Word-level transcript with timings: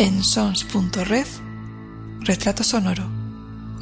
en 0.00 0.24
sons.red 0.24 1.26
Retrato 2.20 2.64
Sonoro 2.64 3.04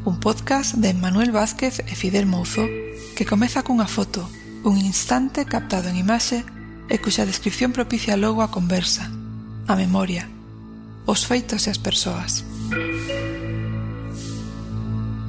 un 0.04 0.18
podcast 0.18 0.74
de 0.74 0.92
Manuel 0.92 1.30
Vázquez 1.30 1.78
e 1.78 1.94
Fidel 1.94 2.26
Mouzo 2.26 2.66
que 3.14 3.22
comeza 3.22 3.62
cunha 3.62 3.86
foto, 3.86 4.26
un 4.66 4.82
instante 4.82 5.46
captado 5.46 5.86
en 5.86 5.94
imaxe 5.94 6.42
e 6.90 6.98
cuxa 6.98 7.22
descripción 7.22 7.70
propicia 7.70 8.18
logo 8.18 8.42
a 8.42 8.50
conversa, 8.50 9.06
a 9.70 9.78
memoria, 9.78 10.26
os 11.06 11.22
feitos 11.22 11.66
e 11.66 11.70
as 11.70 11.78
persoas. 11.78 12.42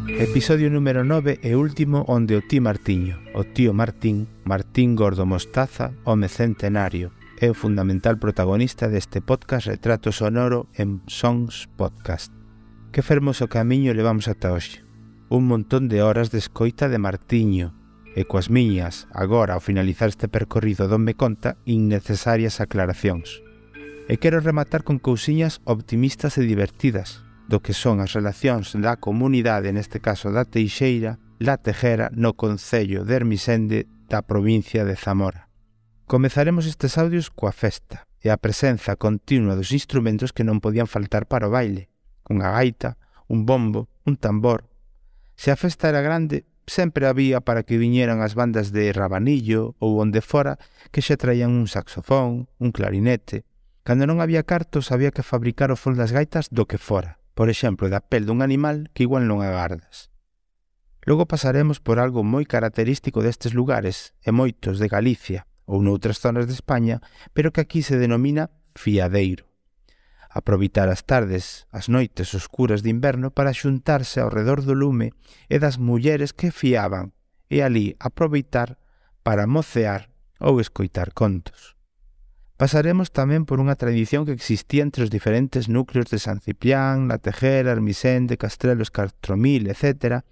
Episodio 0.10 0.74
número 0.74 1.06
9 1.06 1.38
e 1.46 1.54
último 1.54 2.02
onde 2.10 2.34
o 2.34 2.42
ti 2.42 2.58
Martiño, 2.58 3.22
o 3.38 3.46
tío 3.46 3.78
Martín, 3.78 4.26
Martín 4.42 4.98
Gordo 4.98 5.30
Mostaza, 5.30 5.94
home 6.02 6.34
centenario, 6.34 7.14
é 7.40 7.50
o 7.50 7.56
fundamental 7.56 8.20
protagonista 8.20 8.92
deste 8.92 9.24
podcast 9.24 9.72
Retrato 9.72 10.12
Sonoro 10.12 10.68
en 10.76 11.00
Sons 11.08 11.72
Podcast. 11.80 12.36
Que 12.92 13.02
fermoso 13.02 13.48
camiño 13.48 13.96
levamos 13.96 14.28
ata 14.28 14.52
hoxe. 14.52 14.84
Un 15.32 15.48
montón 15.48 15.88
de 15.88 16.04
horas 16.04 16.36
de 16.36 16.38
escoita 16.44 16.92
de 16.92 17.00
Martiño, 17.00 17.80
e 18.12 18.28
coas 18.28 18.52
miñas, 18.52 19.08
agora 19.16 19.56
ao 19.56 19.64
finalizar 19.64 20.12
este 20.12 20.28
percorrido 20.28 20.92
donme 20.92 21.16
conta, 21.16 21.56
innecesarias 21.64 22.60
aclaracións. 22.60 23.40
E 24.12 24.20
quero 24.20 24.44
rematar 24.44 24.84
con 24.84 25.00
cousiñas 25.00 25.64
optimistas 25.64 26.36
e 26.36 26.44
divertidas, 26.44 27.24
do 27.48 27.64
que 27.64 27.72
son 27.72 28.04
as 28.04 28.12
relacións 28.12 28.76
da 28.76 29.00
comunidade, 29.00 29.72
neste 29.72 30.04
caso 30.04 30.36
da 30.36 30.44
Teixeira, 30.44 31.24
La 31.40 31.56
Tejera, 31.56 32.12
no 32.12 32.36
Concello 32.36 33.08
de 33.08 33.16
Hermisende 33.16 33.88
da 34.12 34.28
provincia 34.28 34.84
de 34.84 35.00
Zamora. 35.00 35.49
Comezaremos 36.10 36.66
estes 36.66 36.98
audios 36.98 37.30
coa 37.30 37.54
festa 37.54 38.10
e 38.18 38.34
a 38.34 38.42
presenza 38.42 38.98
continua 38.98 39.54
dos 39.54 39.70
instrumentos 39.70 40.34
que 40.34 40.42
non 40.42 40.58
podían 40.58 40.90
faltar 40.90 41.30
para 41.30 41.46
o 41.46 41.54
baile, 41.54 41.94
unha 42.26 42.50
gaita, 42.50 42.98
un 43.30 43.46
bombo, 43.46 43.94
un 44.10 44.18
tambor. 44.18 44.66
Se 45.38 45.54
a 45.54 45.58
festa 45.62 45.86
era 45.86 46.02
grande, 46.02 46.50
sempre 46.66 47.06
había 47.06 47.46
para 47.46 47.62
que 47.62 47.78
viñeran 47.78 48.26
as 48.26 48.34
bandas 48.34 48.74
de 48.74 48.90
Rabanillo 48.90 49.78
ou 49.78 50.02
onde 50.02 50.26
fora 50.26 50.58
que 50.90 51.06
xa 51.06 51.14
traían 51.14 51.54
un 51.54 51.70
saxofón, 51.70 52.50
un 52.58 52.74
clarinete. 52.74 53.46
Cando 53.86 54.10
non 54.10 54.18
había 54.18 54.42
cartos 54.42 54.90
había 54.90 55.14
que 55.14 55.22
fabricar 55.22 55.70
o 55.70 55.78
fol 55.78 55.94
das 55.94 56.10
gaitas 56.10 56.50
do 56.50 56.66
que 56.66 56.82
fora, 56.82 57.22
por 57.38 57.54
exemplo, 57.54 57.86
da 57.86 58.02
pel 58.02 58.26
dun 58.26 58.42
animal 58.42 58.90
que 58.98 59.06
igual 59.06 59.30
non 59.30 59.46
agardas. 59.46 60.10
Logo 61.06 61.30
pasaremos 61.30 61.78
por 61.78 62.02
algo 62.02 62.26
moi 62.26 62.50
característico 62.50 63.22
destes 63.22 63.54
lugares 63.54 64.18
e 64.26 64.34
moitos 64.34 64.82
de 64.82 64.90
Galicia, 64.90 65.46
ou 65.70 65.86
noutras 65.86 66.18
zonas 66.18 66.50
de 66.50 66.58
España, 66.58 66.98
pero 67.38 67.54
que 67.54 67.62
aquí 67.62 67.86
se 67.86 68.02
denomina 68.02 68.50
fiadeiro. 68.74 69.46
Aproveitar 70.34 70.90
as 70.90 71.06
tardes, 71.06 71.70
as 71.70 71.90
noites 71.94 72.34
oscuras 72.34 72.82
de 72.82 72.90
inverno 72.90 73.30
para 73.30 73.54
xuntarse 73.54 74.18
ao 74.18 74.34
redor 74.34 74.66
do 74.66 74.74
lume 74.74 75.14
e 75.46 75.62
das 75.62 75.78
mulleres 75.78 76.34
que 76.34 76.50
fiaban 76.50 77.14
e 77.50 77.62
ali 77.62 77.94
aproveitar 78.02 78.82
para 79.22 79.46
mocear 79.46 80.10
ou 80.42 80.58
escoitar 80.58 81.14
contos. 81.14 81.78
Pasaremos 82.60 83.16
tamén 83.16 83.48
por 83.48 83.64
unha 83.64 83.80
tradición 83.80 84.28
que 84.28 84.36
existía 84.36 84.84
entre 84.84 85.08
os 85.08 85.14
diferentes 85.14 85.72
núcleos 85.72 86.12
de 86.12 86.20
San 86.20 86.44
Ciprián, 86.44 87.08
La 87.08 87.16
Tejera, 87.16 87.72
Armisende, 87.72 88.36
Castrelos, 88.36 88.92
Castromil, 88.92 89.72
etc., 89.72 90.28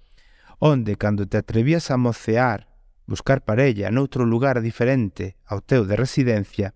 onde, 0.59 0.99
cando 0.99 1.23
te 1.23 1.39
atrevías 1.39 1.88
a 1.88 1.95
mocear 1.95 2.66
buscar 3.08 3.41
parella 3.41 3.89
noutro 3.89 4.27
lugar 4.27 4.61
diferente 4.61 5.39
ao 5.47 5.63
teu 5.63 5.88
de 5.88 5.95
residencia, 5.95 6.76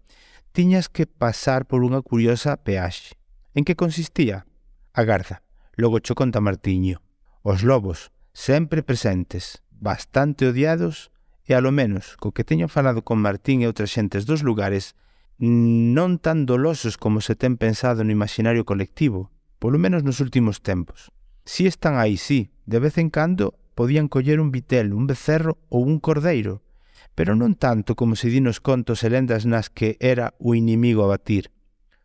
tiñas 0.55 0.87
que 0.87 1.05
pasar 1.05 1.69
por 1.69 1.85
unha 1.85 2.01
curiosa 2.01 2.57
peaxe. 2.57 3.19
En 3.53 3.67
que 3.67 3.77
consistía? 3.77 4.47
A 4.95 5.03
garza, 5.03 5.43
Logo 5.81 5.99
cho 5.99 6.15
conta 6.15 6.41
Martiño. 6.41 7.01
Os 7.43 7.63
lobos, 7.63 8.11
sempre 8.33 8.83
presentes, 8.83 9.63
bastante 9.71 10.45
odiados, 10.45 11.11
e 11.47 11.55
alo 11.55 11.71
menos, 11.71 12.19
co 12.21 12.35
que 12.35 12.45
teño 12.45 12.67
falado 12.67 13.01
con 13.01 13.17
Martín 13.17 13.63
e 13.63 13.67
outras 13.71 13.89
xentes 13.89 14.27
dos 14.29 14.43
lugares, 14.45 14.93
non 15.41 16.21
tan 16.21 16.45
dolosos 16.45 17.01
como 17.01 17.17
se 17.17 17.33
ten 17.33 17.57
pensado 17.57 18.05
no 18.05 18.13
imaginario 18.13 18.67
colectivo, 18.67 19.33
polo 19.57 19.81
menos 19.81 20.05
nos 20.05 20.21
últimos 20.21 20.61
tempos. 20.61 21.09
Si 21.49 21.65
están 21.65 21.97
aí, 21.97 22.19
sí, 22.19 22.53
de 22.69 22.77
vez 22.77 23.01
en 23.01 23.09
cando 23.09 23.57
podían 23.81 24.09
coller 24.09 24.39
un 24.39 24.51
vitel, 24.51 24.93
un 24.93 25.07
becerro 25.07 25.57
ou 25.73 25.81
un 25.81 25.97
cordeiro, 25.97 26.61
pero 27.17 27.33
non 27.33 27.57
tanto 27.57 27.97
como 27.97 28.13
se 28.13 28.29
di 28.29 28.37
nos 28.37 28.61
contos 28.61 29.01
e 29.01 29.09
lendas 29.09 29.49
nas 29.49 29.73
que 29.73 29.97
era 29.97 30.37
o 30.37 30.53
inimigo 30.53 31.01
a 31.01 31.17
batir. 31.17 31.49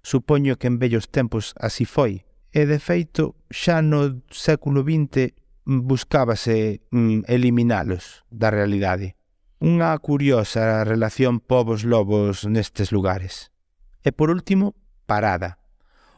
Supoño 0.01 0.57
que 0.57 0.73
en 0.73 0.81
vellos 0.81 1.13
tempos 1.13 1.53
así 1.61 1.85
foi, 1.85 2.25
e 2.49 2.65
de 2.65 2.81
feito 2.81 3.37
xa 3.53 3.85
no 3.85 4.25
século 4.33 4.81
XX 4.89 5.37
buscábase 5.69 6.81
mm, 6.89 7.29
eliminalos 7.29 8.25
da 8.33 8.49
realidade. 8.49 9.21
Unha 9.61 9.93
curiosa 10.01 10.81
relación 10.81 11.45
povos-lobos 11.45 12.49
nestes 12.49 12.89
lugares. 12.89 13.53
E 14.01 14.17
por 14.17 14.33
último, 14.33 14.73
Parada. 15.05 15.61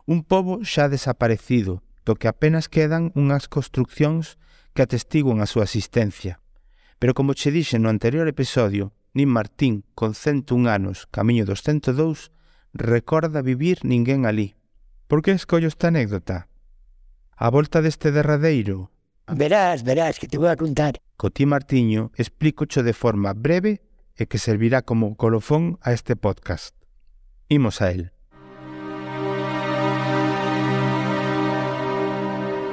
Un 0.07 0.23
pobo 0.23 0.63
xa 0.63 0.87
desaparecido, 0.87 1.83
do 2.07 2.15
que 2.15 2.31
apenas 2.31 2.71
quedan 2.71 3.11
unhas 3.19 3.51
construccións 3.51 4.39
que 4.79 4.87
atestiguan 4.87 5.43
a 5.43 5.51
súa 5.51 5.67
existencia. 5.67 6.39
Pero 7.03 7.11
como 7.11 7.35
che 7.35 7.51
dixen 7.51 7.83
no 7.83 7.91
anterior 7.91 8.31
episodio, 8.31 8.95
nin 9.11 9.27
Martín, 9.27 9.83
con 9.99 10.15
101 10.15 10.71
anos, 10.71 11.11
camiño 11.11 11.43
dos 11.43 11.67
102, 11.67 12.31
recorda 12.71 13.43
vivir 13.43 13.83
ninguén 13.83 14.23
alí. 14.23 14.55
Por 15.11 15.27
que 15.27 15.35
escollo 15.35 15.67
esta 15.67 15.91
anécdota? 15.91 16.47
A 17.35 17.51
volta 17.51 17.83
deste 17.83 18.15
derradeiro... 18.15 18.95
Verás, 19.27 19.83
verás, 19.83 20.23
que 20.23 20.31
te 20.31 20.39
vou 20.39 20.47
a 20.47 20.55
contar. 20.55 21.03
Co 21.19 21.35
ti 21.35 21.43
Martiño 21.43 22.15
explícocho 22.15 22.87
de 22.87 22.95
forma 22.95 23.35
breve 23.35 23.83
e 24.15 24.31
que 24.31 24.39
servirá 24.39 24.87
como 24.87 25.19
colofón 25.19 25.83
a 25.83 25.91
este 25.91 26.15
podcast. 26.15 26.79
Imos 27.51 27.83
a 27.83 27.91
él. 27.91 28.15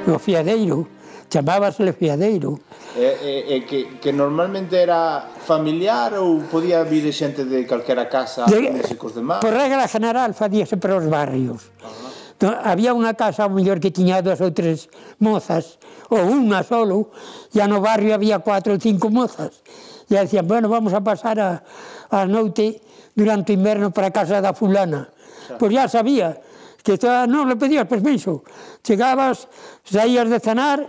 O 0.06 0.22
fiadeiro 0.22 0.86
chamábasle 1.30 1.92
fiadeiro. 1.92 2.60
E, 2.96 3.00
eh, 3.00 3.02
e, 3.02 3.04
eh, 3.04 3.52
e 3.52 3.56
eh, 3.56 3.60
que, 3.66 3.98
que 4.00 4.12
normalmente 4.12 4.76
era 4.76 5.28
familiar 5.44 6.16
ou 6.16 6.40
podía 6.48 6.82
vir 6.86 7.08
xente 7.12 7.44
de 7.44 7.66
calquera 7.66 8.08
casa 8.08 8.46
de, 8.46 8.72
músicos 8.72 9.14
de 9.14 9.22
mar? 9.22 9.40
Por 9.42 9.52
regra 9.52 9.86
general 9.88 10.32
facíase 10.32 10.76
para 10.76 10.96
os 10.96 11.06
barrios. 11.06 11.68
Uh 11.82 11.88
-huh. 11.90 12.06
Entón, 12.36 12.52
había 12.68 12.92
unha 12.92 13.16
casa, 13.16 13.48
o 13.48 13.52
mellor 13.52 13.80
que 13.80 13.88
tiña 13.88 14.20
dúas 14.20 14.44
ou 14.44 14.52
tres 14.52 14.92
mozas, 15.16 15.80
ou 16.12 16.20
unha 16.20 16.60
solo, 16.60 17.08
e 17.48 17.64
no 17.64 17.80
barrio 17.80 18.12
había 18.12 18.44
cuatro 18.44 18.76
ou 18.76 18.80
cinco 18.80 19.08
mozas. 19.08 19.64
E 20.04 20.20
decían, 20.20 20.44
bueno, 20.44 20.68
vamos 20.68 20.92
a 20.92 21.00
pasar 21.00 21.40
a, 21.40 21.64
a 22.12 22.28
noite 22.28 22.84
durante 23.16 23.50
o 23.50 23.56
inverno 23.56 23.88
para 23.88 24.12
a 24.12 24.14
casa 24.14 24.44
da 24.44 24.52
fulana. 24.52 25.08
Xa. 25.48 25.56
Pois 25.56 25.72
ya 25.72 25.88
sabía 25.88 26.36
que 26.84 27.00
toda, 27.00 27.24
ah, 27.24 27.26
non 27.26 27.48
le 27.48 27.56
pedías 27.56 27.88
permiso. 27.88 28.44
Chegabas, 28.84 29.48
saías 29.82 30.28
de 30.28 30.36
cenar, 30.36 30.84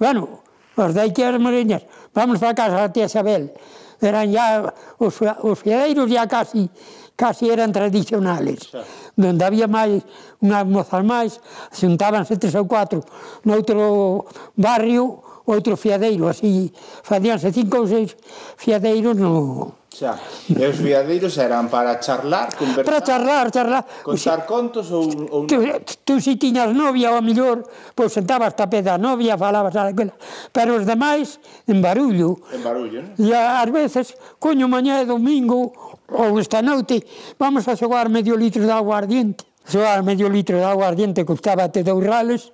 Bueno, 0.00 0.40
os 0.80 0.94
de 0.96 1.02
as 1.04 1.36
Moreñas, 1.44 1.84
vamos 2.16 2.40
para 2.40 2.56
casa 2.56 2.88
a 2.88 2.88
tía 2.88 3.04
Isabel. 3.04 3.52
Eran 4.00 4.32
ya, 4.32 4.72
os, 4.96 5.14
os 5.20 5.56
fiadeiros 5.60 6.08
ya 6.08 6.24
casi 6.24 6.72
casi 7.20 7.52
eran 7.52 7.68
tradicionales, 7.68 8.72
donde 9.12 9.44
había 9.44 9.68
máis, 9.68 10.00
unhas 10.40 10.64
mozas 10.64 11.04
máis, 11.04 11.36
xuntábanse 11.76 12.40
tres 12.40 12.56
ou 12.56 12.64
cuatro 12.64 13.04
noutro 13.44 14.24
barrio, 14.56 15.20
outro 15.44 15.76
fiadeiro, 15.76 16.32
así 16.32 16.72
facíanse 17.04 17.52
cinco 17.52 17.84
ou 17.84 17.86
seis 17.86 18.16
fiadeiros 18.56 19.20
no, 19.20 19.79
Xa, 19.90 20.14
e 20.46 20.62
os 20.70 20.78
viadeiros 20.78 21.34
eran 21.34 21.66
para 21.66 21.98
charlar, 21.98 22.54
conversar... 22.54 22.86
Para 22.86 23.02
charlar, 23.02 23.50
charlar. 23.50 23.84
Contar 24.06 24.46
contos 24.46 24.86
ou... 24.94 25.02
ou... 25.34 25.50
Tú, 25.50 25.66
tú 26.06 26.22
si 26.22 26.38
tiñas 26.38 26.70
novia 26.70 27.10
ou 27.10 27.18
a 27.18 27.22
millor, 27.28 27.66
pois 27.98 28.14
sentabas 28.14 28.54
tapé 28.54 28.86
da 28.86 29.02
novia, 29.02 29.34
falabas 29.34 29.74
aquela... 29.74 30.14
Pero 30.54 30.78
os 30.78 30.86
demais, 30.86 31.42
en 31.66 31.82
barullo. 31.82 32.38
En 32.54 32.62
barullo, 32.62 33.02
non? 33.02 33.18
E 33.18 33.34
ás 33.34 33.66
veces, 33.66 34.14
coño, 34.38 34.70
mañá 34.70 35.02
é 35.02 35.04
domingo 35.10 35.74
ou 36.06 36.38
esta 36.38 36.62
noite, 36.62 37.02
vamos 37.34 37.66
a 37.66 37.74
xogar 37.74 38.06
medio 38.06 38.38
litro 38.38 38.62
de 38.62 38.70
agua 38.70 39.02
ardiente 39.02 39.49
soar 39.70 40.02
medio 40.02 40.28
litro 40.28 40.58
de 40.58 40.64
aguardiente 40.64 41.24
custábate 41.24 41.86
dous 41.86 42.02
rales 42.02 42.52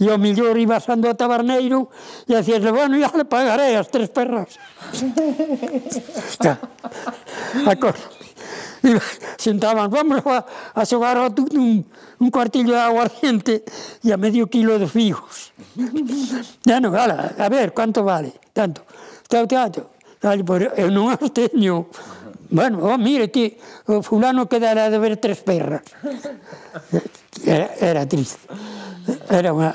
e 0.00 0.08
o 0.08 0.16
millor 0.16 0.56
ibas 0.56 0.88
ando 0.88 1.12
a 1.12 1.14
taberneiro 1.14 1.92
e 2.26 2.32
hacíasle, 2.34 2.72
bueno, 2.72 2.96
ya 2.96 3.12
le 3.12 3.28
pagaré 3.28 3.76
as 3.76 3.92
tres 3.92 4.08
perras. 4.08 4.56
Está. 6.32 6.58
A 7.68 7.74
cosa. 7.76 8.08
E 8.84 8.96
sentaban, 9.36 9.88
vamos 9.92 10.24
a, 10.24 10.44
a 10.74 10.82
xogar 10.84 11.16
a 11.20 11.28
un, 11.28 11.84
un 12.20 12.28
cuartillo 12.32 12.72
de 12.72 12.80
aguardiente 12.80 13.64
e 14.00 14.08
a 14.12 14.16
medio 14.16 14.48
kilo 14.48 14.80
de 14.80 14.88
figos. 14.88 15.52
Ya 16.64 16.80
no, 16.80 16.92
ala, 16.96 17.36
a 17.36 17.48
ver, 17.48 17.72
canto 17.72 18.04
vale? 18.04 18.32
Tanto. 18.52 18.82
Tanto, 19.28 19.54
tanto. 19.54 19.94
Eu 20.76 20.88
non 20.88 21.12
as 21.12 21.20
teño. 21.36 21.84
Bueno, 22.50 22.78
oh, 22.82 22.98
mire, 22.98 23.28
ti, 23.28 23.56
o 23.86 24.02
fulano 24.02 24.48
quedara 24.48 24.90
de 24.90 24.98
ver 24.98 25.16
tres 25.16 25.40
perras. 25.40 25.82
Era, 27.44 27.68
era 27.80 28.02
triste. 28.08 28.40
Era 29.28 29.52
unha... 29.52 29.74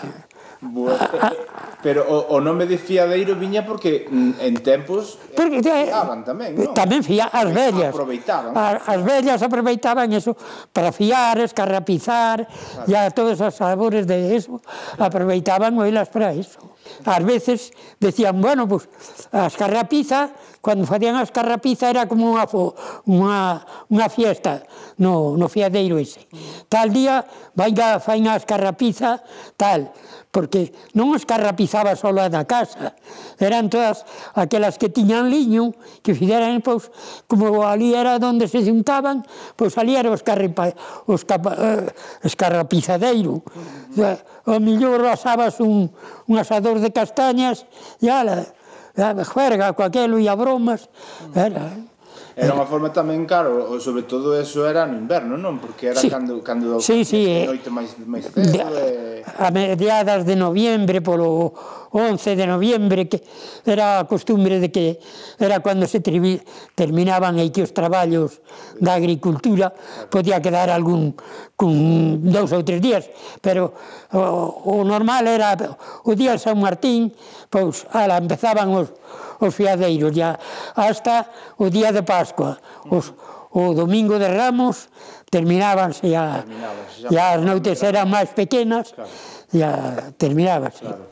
Boa, 0.60 0.92
ah, 0.92 1.32
ah. 1.32 1.34
pero 1.80 2.04
o, 2.04 2.36
o 2.36 2.44
nome 2.44 2.68
de 2.68 2.76
fiadeiro 2.76 3.32
viña 3.40 3.64
porque 3.64 4.12
mm, 4.12 4.44
en 4.44 4.54
tempos 4.60 5.16
porque, 5.32 5.64
eh, 5.64 5.88
fiaban 5.88 6.28
tamén, 6.28 6.52
non? 6.52 6.76
Tamén 6.76 7.00
fia, 7.00 7.32
as 7.32 7.48
vellas. 7.48 7.96
Aproveitaban. 7.96 8.52
As, 8.52 8.84
as 8.84 9.00
vellas 9.00 9.40
aproveitaban 9.40 10.12
eso 10.12 10.36
para 10.76 10.92
fiar, 10.92 11.40
escarrapizar, 11.40 12.44
e 12.84 12.92
a 12.92 13.08
todos 13.08 13.40
os 13.40 13.56
sabores 13.56 14.04
de 14.04 14.36
eso, 14.36 14.60
aproveitaban 15.00 15.80
oilas 15.80 16.12
para 16.12 16.36
eso. 16.36 16.60
Ás 17.08 17.24
veces 17.24 17.72
decían, 18.04 18.44
bueno, 18.44 18.68
pues 18.68 18.92
a 19.32 19.48
escarrapiza 19.48 20.36
cando 20.62 20.84
facían 20.86 21.16
as 21.16 21.32
carrapiza 21.32 21.88
era 21.88 22.08
como 22.08 22.36
unha, 22.36 22.46
unha, 23.08 23.64
unha 23.88 24.08
fiesta 24.12 24.68
no, 25.00 25.40
no 25.40 25.48
fiadeiro 25.48 25.96
ese. 25.98 26.28
Tal 26.68 26.92
día 26.92 27.24
vai 27.56 27.72
a, 27.80 28.04
fain 28.04 28.28
as 28.28 28.44
carrapiza, 28.44 29.24
tal, 29.56 29.96
porque 30.30 30.76
non 30.94 31.16
os 31.16 31.26
carrapizaba 31.26 31.96
só 31.96 32.12
a 32.14 32.28
da 32.30 32.44
casa, 32.46 32.94
eran 33.40 33.72
todas 33.72 34.06
aquelas 34.36 34.78
que 34.78 34.92
tiñan 34.92 35.32
liño, 35.32 35.74
que 36.04 36.14
fideran, 36.14 36.62
pois, 36.62 36.92
como 37.26 37.66
ali 37.66 37.96
era 37.96 38.20
onde 38.20 38.46
se 38.46 38.62
juntaban, 38.62 39.26
pois 39.56 39.74
ali 39.80 39.96
era 39.96 40.12
os, 40.12 40.22
carripa, 40.22 40.76
os, 41.10 41.26
capa, 41.26 41.56
eh, 41.58 41.90
escarrapizadeiro. 42.28 43.42
O 44.46 44.58
mellor 44.60 45.02
asabas 45.08 45.58
un, 45.64 45.90
un 46.28 46.36
asador 46.38 46.78
de 46.84 46.92
castañas 46.92 47.66
e 48.04 48.12
ala, 48.12 48.46
We 49.00 49.06
hebben 49.06 49.26
gewerkt 49.26 49.62
aquelo, 49.62 49.74
Kakelu 49.74 50.36
bromas. 50.36 50.88
Era, 51.34 51.72
era 52.40 52.56
unha 52.56 52.64
forma 52.64 52.88
tamén, 52.96 53.28
claro, 53.28 53.68
sobre 53.84 54.08
todo 54.08 54.32
eso 54.32 54.64
era 54.64 54.88
no 54.88 54.96
inverno, 54.96 55.36
non? 55.36 55.60
Porque 55.60 55.92
era 55.92 56.00
sí. 56.00 56.08
cando, 56.08 56.40
cando 56.40 56.80
sí, 56.80 57.04
sí, 57.04 57.28
eh, 57.28 57.44
noite 57.44 57.68
eh, 57.68 57.76
máis, 57.76 57.92
máis 58.08 58.32
cedo. 58.32 58.48
De, 58.48 59.20
eh... 59.20 59.44
A 59.44 59.52
mediadas 59.52 60.24
de 60.24 60.40
noviembre, 60.40 61.04
polo 61.04 61.52
11 61.92 62.40
de 62.40 62.48
noviembre, 62.48 63.12
que 63.12 63.20
era 63.68 64.00
a 64.00 64.08
costumbre 64.08 64.64
de 64.64 64.72
que 64.72 65.04
era 65.36 65.60
cando 65.60 65.84
se 65.84 66.00
trivi, 66.00 66.40
terminaban 66.80 67.36
aí 67.36 67.52
que 67.52 67.68
os 67.68 67.76
traballos 67.76 68.40
da 68.80 68.96
agricultura, 68.96 69.76
podía 70.08 70.40
quedar 70.40 70.72
algún 70.72 71.20
cun 71.60 72.24
dous 72.24 72.56
ou 72.56 72.64
tres 72.64 72.80
días, 72.80 73.04
pero 73.44 73.76
o, 74.16 74.80
o 74.80 74.88
normal 74.88 75.28
era 75.28 75.60
o 76.08 76.12
día 76.16 76.32
de 76.32 76.40
San 76.40 76.56
Martín, 76.56 77.12
pois, 77.52 77.84
ala, 77.92 78.16
empezaban 78.16 78.72
os, 78.72 78.96
os 79.40 79.56
fiadeiros, 79.56 80.12
ya, 80.12 80.40
hasta 80.76 81.26
o 81.58 81.70
día 81.70 81.92
de 81.92 82.04
Pascua. 82.04 82.60
Os, 82.92 83.14
o 83.52 83.74
domingo 83.74 84.20
de 84.20 84.30
Ramos 84.30 84.90
terminábanse 85.32 86.10
ya, 86.10 86.46
terminábanse, 86.46 87.02
ya, 87.02 87.10
ya 87.10 87.24
as 87.34 87.42
noites 87.42 87.82
eran 87.82 88.10
máis 88.10 88.30
pequenas, 88.34 88.94
claro. 88.94 89.10
ya 89.54 89.72
terminábanse. 90.18 90.86
Claro. 90.86 91.10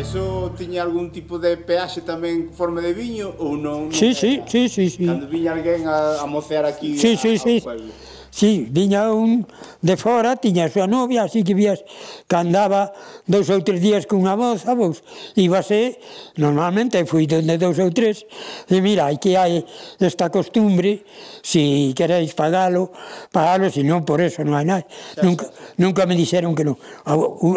Eso 0.00 0.50
tiña 0.56 0.82
algún 0.82 1.12
tipo 1.12 1.38
de 1.38 1.60
peaxe 1.60 2.00
tamén 2.00 2.48
forma 2.56 2.80
de 2.80 2.96
viño 2.96 3.36
ou 3.36 3.54
non? 3.54 3.92
non 3.92 3.94
sí, 3.94 4.16
sí, 4.16 4.40
sí, 4.48 4.66
sí, 4.72 4.88
sí. 4.88 5.04
Cando 5.04 5.28
viña 5.28 5.52
alguén 5.52 5.84
a, 5.84 6.24
a 6.24 6.26
mocear 6.26 6.64
aquí 6.64 6.96
sí, 6.96 7.14
a, 7.14 7.20
sí, 7.20 7.36
sí. 7.36 7.60
ao 7.60 7.76
pueblo. 7.76 7.92
Sí, 8.30 8.68
viña 8.70 9.10
un 9.12 9.46
de 9.82 9.96
fora, 9.96 10.36
tiña 10.38 10.66
a 10.66 10.72
súa 10.72 10.86
novia, 10.86 11.26
así 11.26 11.42
que 11.42 11.54
vías 11.54 11.82
que 12.30 12.36
andaba 12.38 12.94
dous 13.26 13.50
ou 13.50 13.58
tres 13.66 13.82
días 13.82 14.06
cunha 14.06 14.38
moza, 14.38 14.78
pois, 14.78 15.02
íbase, 15.34 15.98
normalmente 16.38 17.02
fui 17.10 17.26
donde 17.26 17.58
dous 17.58 17.82
ou 17.82 17.90
tres, 17.90 18.22
e 18.70 18.78
mira, 18.78 19.10
aquí 19.10 19.34
hai 19.34 19.66
esta 19.98 20.30
costumbre, 20.30 21.02
se 21.42 21.60
si 21.60 21.94
queréis 21.94 22.34
pagalo, 22.34 22.92
pagalo, 23.32 23.70
se 23.70 23.82
non 23.82 24.06
por 24.06 24.20
eso 24.22 24.46
non 24.46 24.54
hai 24.54 24.66
nada. 24.66 24.86
Nunca, 25.22 25.50
nunca 25.76 26.06
me 26.06 26.14
dixeron 26.14 26.54
que 26.54 26.64
non. 26.64 26.78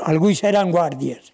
Alguns 0.09 0.41
eran 0.43 0.73
guardias. 0.73 1.31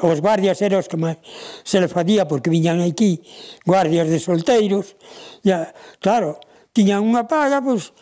Os 0.00 0.18
guardias 0.24 0.58
eran 0.64 0.80
os 0.80 0.88
que 0.88 0.96
máis 0.96 1.20
se 1.62 1.78
le 1.78 1.88
facía 1.88 2.26
porque 2.26 2.50
viñan 2.50 2.80
aquí 2.80 3.20
guardias 3.68 4.08
de 4.08 4.18
solteiros. 4.18 4.96
Ya, 5.44 5.70
claro, 6.00 6.40
tiñan 6.72 7.04
unha 7.04 7.28
paga, 7.28 7.60
pois, 7.62 7.92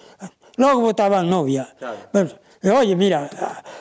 logo 0.56 0.80
botaban 0.80 1.28
novia. 1.28 1.68
Claro. 1.78 1.98
Pero, 2.12 2.28
e, 2.62 2.70
oye, 2.70 2.96
mira, 2.96 3.28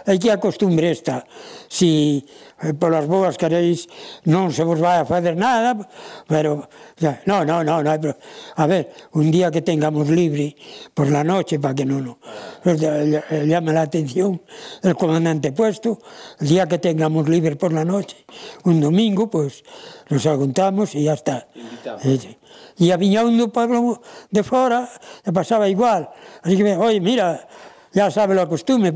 hai 0.06 0.20
que 0.20 0.30
a 0.30 0.38
costumbre 0.38 0.92
esta, 0.92 1.26
si 1.72 2.22
eh, 2.62 2.74
polas 2.76 3.08
boas 3.08 3.40
queréis 3.40 3.88
non 4.28 4.52
se 4.52 4.62
vos 4.68 4.78
vai 4.78 5.00
a 5.00 5.08
fazer 5.08 5.34
nada, 5.34 5.74
pero, 6.28 6.68
xa, 7.00 7.18
no, 7.26 7.42
no, 7.48 7.64
no, 7.64 7.82
no, 7.82 7.92
pero, 7.98 8.14
a 8.60 8.66
ver, 8.68 8.92
un 9.16 9.32
día 9.32 9.50
que 9.50 9.64
tengamos 9.64 10.12
libre 10.12 10.56
por 10.94 11.10
la 11.10 11.24
noche, 11.24 11.58
para 11.58 11.74
que 11.74 11.86
non, 11.88 12.04
no, 12.04 12.20
llama 13.48 13.74
la 13.74 13.88
atención 13.88 14.44
el 14.84 14.96
comandante 14.96 15.52
puesto, 15.52 16.00
el 16.40 16.48
día 16.48 16.68
que 16.68 16.78
tengamos 16.78 17.28
libre 17.28 17.56
por 17.56 17.72
la 17.72 17.84
noche, 17.84 18.28
un 18.68 18.80
domingo, 18.80 19.32
pues 19.32 19.64
nos 20.10 20.26
aguntamos 20.28 20.94
y 20.96 21.10
ya 21.10 21.14
está. 21.14 21.48
Invitamos. 21.56 22.06
Eh, 22.06 22.38
E 22.78 22.92
a 22.92 22.98
un 23.24 23.40
do 23.40 23.48
pueblo 23.48 24.04
de 24.32 24.44
fora 24.44 24.90
e 25.24 25.32
pasaba 25.32 25.72
igual. 25.72 26.12
Así 26.44 26.60
que, 26.60 26.76
oi, 26.76 27.00
mira, 27.00 27.48
ya 27.96 28.12
sabe 28.12 28.36
lo 28.36 28.44
costume, 28.52 28.92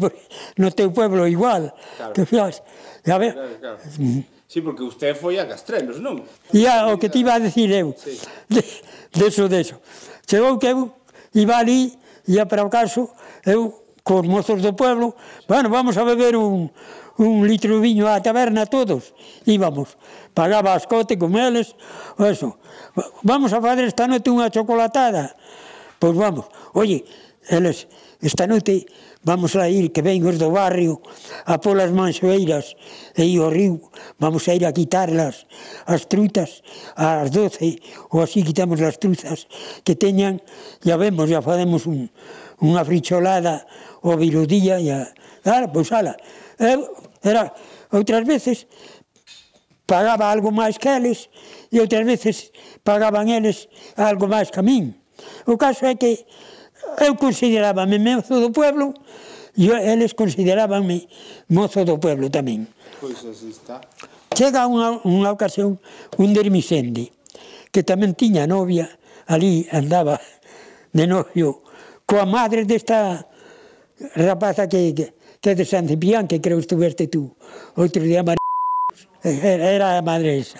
no 0.59 0.67
teu 0.75 0.91
pueblo 0.91 1.23
igual. 1.23 1.71
Claro. 1.95 2.13
Que 2.13 2.27
fías, 2.27 2.59
ya 3.07 3.15
ver... 3.17 3.33
Claro, 3.33 3.55
claro. 3.59 3.79
Sí, 4.49 4.61
porque 4.61 4.81
usted 4.81 5.13
foi 5.13 5.37
a 5.37 5.45
Castrelos, 5.45 6.01
non? 6.01 6.25
E 6.49 6.65
a, 6.65 6.89
o 6.89 6.97
que 6.97 7.05
te 7.05 7.21
iba 7.21 7.37
a 7.37 7.39
decir 7.39 7.69
eu, 7.69 7.93
sí. 7.93 8.17
de, 8.49 8.65
deso, 9.13 9.45
deso. 9.45 9.77
Chegou 10.25 10.57
que 10.57 10.73
eu 10.73 10.89
iba 11.37 11.53
ali, 11.53 11.93
ia 12.25 12.49
para 12.49 12.65
o 12.65 12.69
caso, 12.69 13.13
eu, 13.45 13.85
cos 14.01 14.25
mozos 14.25 14.65
do 14.65 14.73
pueblo, 14.73 15.13
bueno, 15.45 15.69
vamos 15.69 15.93
a 16.01 16.03
beber 16.03 16.33
un, 16.33 16.65
un 17.19 17.43
litro 17.43 17.75
de 17.75 17.83
viño 17.83 18.07
á 18.07 18.23
taberna 18.23 18.63
todos, 18.63 19.11
íbamos, 19.43 19.99
pagaba 20.31 20.71
as 20.71 20.87
cote 20.87 21.19
con 21.19 21.35
eles, 21.35 21.75
eso, 22.15 22.55
vamos 23.27 23.51
a 23.51 23.59
fazer 23.59 23.91
esta 23.91 24.07
noite 24.07 24.31
unha 24.31 24.47
chocolatada, 24.47 25.35
pois 25.99 26.15
vamos, 26.15 26.47
oye, 26.71 27.03
eles, 27.51 27.91
esta 28.23 28.47
noite 28.47 28.87
vamos 29.27 29.59
a 29.59 29.67
ir 29.67 29.91
que 29.91 29.99
ven 29.99 30.23
os 30.23 30.39
do 30.39 30.47
barrio 30.47 31.03
a 31.43 31.59
polas 31.59 31.91
manxoeiras 31.91 32.79
e 33.19 33.27
ir 33.27 33.43
ao 33.43 33.51
río, 33.51 33.83
vamos 34.15 34.47
a 34.47 34.55
ir 34.55 34.63
a 34.63 34.71
quitarlas 34.71 35.43
as 35.91 36.07
trutas 36.07 36.63
ás 36.95 37.27
doce 37.35 37.83
ou 38.15 38.23
así 38.23 38.47
quitamos 38.47 38.79
as 38.79 38.95
truzas 38.95 39.43
que 39.83 39.91
teñan, 39.99 40.39
ya 40.87 40.95
vemos, 40.95 41.27
ya 41.27 41.43
facemos 41.43 41.83
un, 41.83 42.07
unha 42.63 42.79
fricholada 42.87 43.67
ao 44.07 44.15
virudía 44.15 44.79
e 44.79 44.87
a, 44.87 45.11
ah, 45.43 45.67
pois 45.67 45.91
ala, 45.91 46.15
e 46.55 46.79
Era, 47.23 47.51
outras 47.91 48.23
veces 48.23 48.67
pagaba 49.89 50.31
algo 50.31 50.53
máis 50.53 50.77
que 50.77 50.87
eles 50.87 51.27
e 51.73 51.81
outras 51.81 52.05
veces 52.05 52.53
pagaban 52.85 53.27
eles 53.27 53.67
algo 53.97 54.29
máis 54.29 54.53
que 54.53 54.61
a 54.61 54.63
min. 54.63 54.95
O 55.49 55.57
caso 55.57 55.83
é 55.89 55.97
que 55.97 56.23
eu 57.03 57.15
considerábame 57.17 57.99
mozo 57.99 58.39
do 58.39 58.49
pueblo 58.53 58.93
e 59.57 59.67
eles 59.67 60.15
considerábanme 60.15 61.09
mozo 61.49 61.83
do 61.83 61.99
pueblo 61.99 62.31
tamén. 62.31 62.69
Pois 63.01 63.19
así 63.25 63.51
está. 63.51 63.83
Chega 64.37 64.69
unha, 64.69 65.03
unha 65.03 65.33
ocasión 65.33 65.81
un 66.15 66.29
dermisende 66.31 67.11
que 67.73 67.83
tamén 67.83 68.15
tiña 68.15 68.47
novia 68.47 68.87
ali 69.27 69.67
andaba 69.73 70.21
de 70.93 71.05
novio 71.05 71.65
coa 72.07 72.25
madre 72.25 72.65
desta 72.65 73.25
rapaza 74.15 74.65
que, 74.71 74.95
que 74.95 75.05
Tede 75.41 75.63
Sánchez 75.63 75.97
Bianca, 75.97 76.35
creo 76.41 76.57
que 76.57 76.67
estuverte 76.67 77.07
tú. 77.07 77.31
Outro 77.79 78.03
día 78.03 78.23
mar... 78.23 78.35
era 79.23 79.97
a 79.97 80.01
madre 80.03 80.43
esa, 80.43 80.59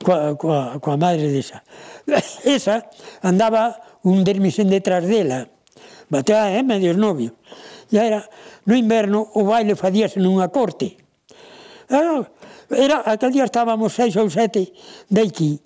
coa, 0.00 0.32
coa, 0.32 0.80
coa 0.80 0.96
madre 0.96 1.28
desa. 1.28 1.60
Esa 2.44 2.88
andaba 3.20 3.76
un 4.08 4.24
dermisen 4.24 4.72
detrás 4.72 5.04
dela, 5.04 5.48
batea 6.08 6.56
eh, 6.56 6.64
medios 6.64 6.96
novios. 6.96 7.36
E 7.92 8.00
era, 8.00 8.24
no 8.64 8.72
inverno, 8.72 9.28
o 9.36 9.44
baile 9.44 9.76
fadíase 9.76 10.16
nunha 10.20 10.48
corte. 10.48 10.96
Ah, 11.92 12.24
era, 12.72 13.04
aquel 13.04 13.32
día 13.36 13.44
estábamos 13.44 13.92
seis 13.92 14.16
ou 14.16 14.28
sete 14.32 14.72
de 15.12 15.20
aquí, 15.20 15.60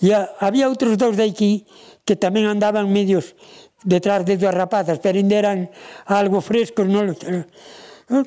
e 0.00 0.16
había 0.40 0.68
outros 0.68 0.96
dous 0.96 1.16
de 1.16 1.28
aquí 1.28 1.68
que 2.08 2.16
tamén 2.16 2.48
andaban 2.48 2.88
medios 2.88 3.36
detrás 3.84 4.24
de 4.24 4.40
dúas 4.40 4.56
rapazas, 4.56 4.96
pero 5.00 5.20
ainda 5.20 5.36
eran 5.36 5.58
algo 6.08 6.40
frescos, 6.40 6.88
non, 6.88 7.12
¿Eh? 8.12 8.24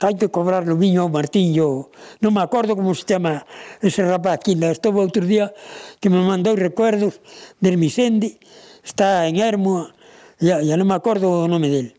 Hai 0.00 0.14
que 0.16 0.32
cobrar 0.32 0.64
o 0.64 0.74
viño 0.74 1.04
ao 1.04 1.12
Martiño. 1.12 1.92
Non 2.24 2.32
me 2.32 2.40
acordo 2.40 2.72
como 2.72 2.96
se 2.96 3.04
chama 3.04 3.44
ese 3.84 4.00
rapaz 4.02 4.40
que 4.40 4.56
la 4.56 4.72
estuvo 4.72 5.04
outro 5.04 5.22
día 5.28 5.52
que 6.00 6.08
me 6.08 6.16
mandou 6.16 6.56
recuerdos 6.56 7.20
del 7.60 7.76
Misende, 7.76 8.40
está 8.80 9.28
en 9.28 9.36
Hermoa, 9.36 9.92
ya, 10.40 10.64
ya 10.64 10.74
non 10.80 10.88
me 10.88 10.96
acordo 10.96 11.44
o 11.44 11.48
nome 11.48 11.68
dele. 11.68 11.92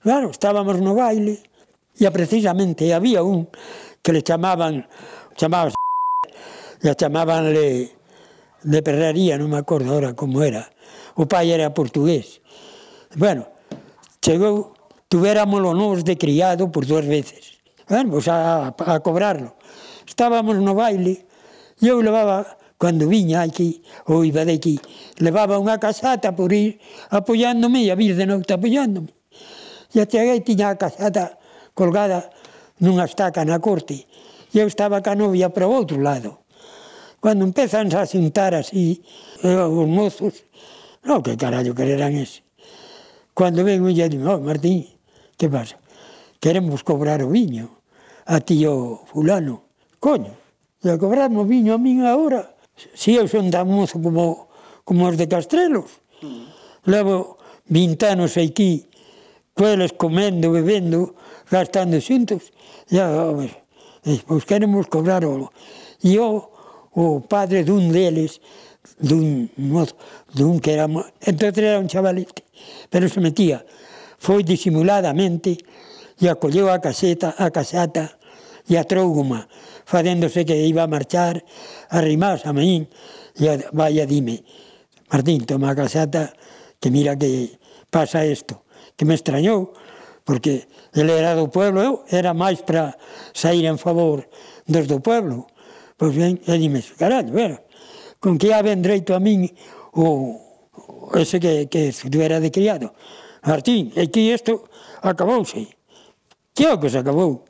Claro, 0.00 0.32
estábamos 0.32 0.80
no 0.80 0.96
baile, 0.96 1.44
e 2.00 2.08
precisamente 2.08 2.88
había 2.96 3.20
un 3.20 3.52
que 4.00 4.16
le 4.16 4.24
chamaban, 4.24 4.88
chamábase 5.36 5.76
le 6.80 6.92
chamabanle 6.96 7.92
de 8.64 8.80
perrería, 8.80 9.36
non 9.36 9.52
me 9.52 9.60
acordo 9.60 9.92
ahora 9.92 10.16
como 10.16 10.40
era. 10.40 10.72
O 11.20 11.28
pai 11.28 11.52
era 11.52 11.68
portugués. 11.76 12.40
Bueno, 13.20 13.44
chegou 14.24 14.72
tuviéramos 15.14 15.62
los 15.62 15.78
nós 15.78 16.02
de 16.02 16.18
criado 16.18 16.72
por 16.74 16.90
dúas 16.90 17.06
veces. 17.06 17.54
Bueno, 17.88 18.18
pues 18.18 18.26
a, 18.26 18.74
a 18.74 18.98
cobrarlo. 18.98 19.54
Estábamos 20.04 20.58
no 20.58 20.74
baile, 20.74 21.22
e 21.78 21.86
eu 21.86 22.02
levaba, 22.02 22.58
cando 22.82 23.06
viña 23.06 23.46
aquí, 23.46 23.78
ou 24.10 24.26
iba 24.26 24.42
de 24.42 24.58
aquí, 24.58 24.74
levaba 25.22 25.62
unha 25.62 25.78
casata 25.78 26.34
por 26.34 26.50
ir 26.50 26.82
apoiándome 27.14 27.86
e 27.86 27.94
a 27.94 27.94
vir 27.94 28.18
de 28.18 28.26
noite 28.26 28.58
apoiándome. 28.58 29.14
E 29.94 30.02
até 30.02 30.18
aí 30.18 30.42
tiña 30.42 30.74
a 30.74 30.82
casata 30.82 31.38
colgada 31.78 32.34
nunha 32.82 33.06
estaca 33.06 33.46
na 33.46 33.62
corte. 33.62 34.10
E 34.50 34.58
eu 34.58 34.66
estaba 34.66 34.98
ca 34.98 35.14
novia 35.14 35.46
para 35.46 35.70
o 35.70 35.78
outro 35.78 36.02
lado. 36.02 36.42
Cando 37.22 37.46
empezan 37.46 37.86
a 37.94 38.02
sentar 38.02 38.50
así, 38.50 38.98
eh, 39.46 39.62
os 39.62 39.86
mozos, 39.86 40.42
non, 41.06 41.22
que 41.22 41.38
carallo 41.38 41.70
que 41.70 41.86
eran 41.86 42.18
ese. 42.18 42.42
Cando 43.30 43.62
ven, 43.62 43.78
eu 43.78 43.94
lle 43.94 44.10
digo, 44.10 44.26
oh, 44.26 44.42
Martín, 44.42 44.93
Que 45.36 45.48
pasa? 45.48 45.76
Queremos 46.40 46.82
cobrar 46.84 47.22
o 47.22 47.28
viño 47.28 47.68
a 48.26 48.40
ti 48.40 48.66
o 48.66 49.02
fulano. 49.10 49.64
Coño, 49.98 50.32
se 50.82 50.98
cobrarmo 50.98 51.44
viño 51.44 51.74
a 51.74 51.78
min 51.78 52.04
agora, 52.04 52.54
si 52.94 53.16
eu 53.16 53.26
son 53.26 53.50
tan 53.50 53.66
mozo 53.66 53.96
como, 54.04 54.48
como 54.84 55.08
os 55.08 55.16
de 55.16 55.26
Castrelos. 55.26 55.90
Levo 56.84 57.38
20 57.72 57.96
anos 58.04 58.36
aquí, 58.36 58.84
coeles 59.56 59.92
comendo, 59.96 60.52
bebendo, 60.52 61.16
gastando 61.50 61.96
xuntos, 62.00 62.52
ya, 62.92 63.08
agora, 63.08 63.56
eh, 64.04 64.20
pois 64.28 64.44
queremos 64.44 64.86
cobrar 64.92 65.24
o... 65.24 65.48
E 66.04 66.20
o, 66.20 66.52
o 66.92 67.24
padre 67.24 67.64
dun 67.64 67.88
deles, 67.88 68.44
dun 69.00 69.48
mozo, 69.56 69.96
dun 70.36 70.60
que 70.60 70.76
era... 70.76 70.84
Entón 71.24 71.52
era 71.56 71.80
un 71.80 71.88
chavalete, 71.88 72.44
pero 72.92 73.08
se 73.08 73.24
metía 73.24 73.64
foi 74.24 74.40
disimuladamente 74.40 75.60
e 76.16 76.24
acolleu 76.32 76.72
a 76.72 76.80
caseta, 76.80 77.36
a 77.36 77.52
casata 77.52 78.16
e 78.64 78.80
a 78.80 78.88
trouguma, 78.88 79.44
facéndose 79.84 80.48
que 80.48 80.56
iba 80.64 80.88
a 80.88 80.88
marchar, 80.88 81.44
arrimás 81.92 82.40
a 82.48 82.56
maín 82.56 82.88
e 83.36 83.52
a, 83.52 83.60
vai 83.76 84.00
a 84.00 84.08
dime, 84.08 84.40
Martín, 85.12 85.44
toma 85.44 85.68
a 85.70 85.76
casata 85.76 86.32
que 86.80 86.88
mira 86.88 87.20
que 87.20 87.60
pasa 87.92 88.24
isto, 88.24 88.64
que 88.96 89.04
me 89.04 89.12
extrañou, 89.12 89.76
porque 90.24 90.72
ele 90.96 91.12
era 91.12 91.36
do 91.36 91.52
pueblo, 91.52 91.84
eu 91.84 91.92
era 92.08 92.32
máis 92.32 92.64
para 92.64 92.96
sair 93.36 93.68
en 93.68 93.76
favor 93.76 94.24
dos 94.64 94.88
do 94.88 95.04
pueblo. 95.04 95.44
Pois 96.00 96.16
ben, 96.16 96.40
e 96.40 96.54
dime, 96.56 96.80
carallo, 96.96 97.28
vera, 97.28 97.60
con 98.24 98.40
que 98.40 98.56
ha 98.56 98.64
ben 98.64 98.80
dreito 98.80 99.12
a 99.12 99.20
min 99.20 99.52
o, 99.92 100.40
o 101.12 101.12
ese 101.20 101.36
que, 101.36 101.68
que 101.68 101.92
era 102.24 102.40
de 102.40 102.48
criado, 102.48 102.96
Martín, 103.44 103.92
aquí 104.00 104.32
isto 104.32 104.64
acabouse. 105.02 105.68
Que 106.54 106.64
é 106.64 106.72
o 106.72 106.80
que 106.80 106.88
se 106.88 106.98
acabou? 106.98 107.44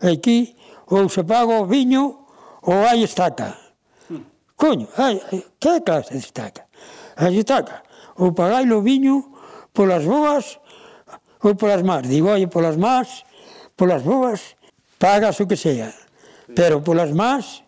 Aquí 0.00 0.56
ou 0.88 1.08
se 1.08 1.22
paga 1.24 1.60
o 1.60 1.66
viño 1.66 2.24
ou 2.62 2.78
hai 2.88 3.04
estaca. 3.04 3.52
Coño, 4.56 4.88
hai, 4.96 5.20
que 5.60 5.80
clase 5.84 6.14
de 6.16 6.24
estaca? 6.24 6.64
Hai 7.20 7.36
estaca, 7.36 7.84
ou 8.16 8.32
pagai 8.32 8.64
o 8.72 8.80
viño 8.80 9.36
polas 9.76 10.08
boas 10.08 10.56
ou 11.44 11.52
polas 11.54 11.82
más. 11.82 12.08
Digo, 12.08 12.32
oi, 12.32 12.46
polas 12.46 12.80
más, 12.80 13.26
polas 13.76 14.02
boas, 14.02 14.56
pagas 14.96 15.36
o 15.40 15.44
que 15.44 15.56
sea. 15.56 15.92
Pero 16.56 16.80
polas 16.80 17.12
más, 17.12 17.60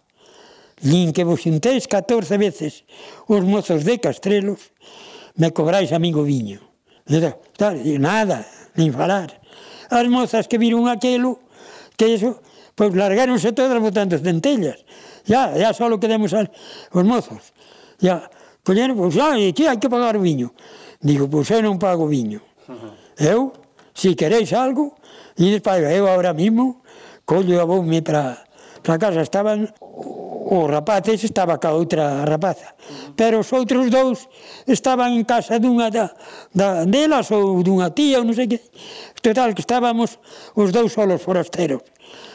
nin 0.80 1.12
que 1.12 1.26
vos 1.26 1.44
xuntéis 1.44 1.84
14 1.84 2.38
veces 2.38 2.88
os 3.28 3.44
mozos 3.44 3.84
de 3.84 4.00
Castrelos, 4.00 4.72
me 5.36 5.52
cobráis 5.52 5.92
amigo 5.92 6.24
viño. 6.24 6.67
Tal, 7.56 7.74
e 7.80 7.96
nada, 7.96 8.44
nin 8.76 8.92
falar. 8.92 9.32
As 9.88 10.06
mozas 10.12 10.44
que 10.44 10.60
viron 10.60 10.84
aquelo, 10.84 11.40
que 11.96 12.12
iso, 12.12 12.44
pois 12.76 12.92
largaronse 12.92 13.56
todas 13.56 13.80
botando 13.80 14.20
centellas. 14.20 14.84
Ya, 15.24 15.56
ya 15.56 15.72
só 15.72 15.88
quedemos 15.96 16.36
as, 16.36 16.52
os 16.92 17.04
mozos. 17.04 17.56
Ya, 17.96 18.28
colleron, 18.60 18.96
pois, 18.96 19.16
ya, 19.16 19.40
e 19.40 19.56
que 19.56 19.64
hai 19.64 19.80
que 19.80 19.88
pagar 19.88 20.16
o 20.16 20.22
viño. 20.22 20.52
Digo, 21.00 21.32
pois 21.32 21.48
eu 21.48 21.64
non 21.64 21.80
pago 21.80 22.04
o 22.04 22.12
viño. 22.12 22.44
Eu, 23.16 23.56
se 23.96 24.12
si 24.12 24.14
queréis 24.14 24.52
algo, 24.52 24.92
e 25.40 25.56
pai, 25.64 25.80
eu 25.88 26.04
agora 26.04 26.36
mismo, 26.36 26.84
collo 27.24 27.56
a 27.56 27.64
bombe 27.64 28.04
para, 28.04 28.36
para 28.84 29.00
casa. 29.00 29.24
Estaban 29.24 29.72
o 30.48 30.66
rapaz 30.66 31.04
ese 31.12 31.28
estaba 31.28 31.60
ca 31.60 31.76
outra 31.76 32.24
rapaza. 32.24 32.72
Pero 33.20 33.44
os 33.44 33.52
outros 33.52 33.92
dous 33.92 34.24
estaban 34.64 35.12
en 35.12 35.24
casa 35.28 35.60
dunha 35.60 35.92
da, 35.92 36.08
da, 36.56 36.88
delas 36.88 37.28
ou 37.28 37.60
dunha 37.60 37.92
tía 37.92 38.16
ou 38.16 38.24
non 38.24 38.32
sei 38.32 38.48
que. 38.48 38.56
Total, 39.20 39.52
que 39.52 39.60
estábamos 39.60 40.16
os 40.56 40.72
dous 40.72 40.96
solos 40.96 41.20
forasteros. 41.20 41.84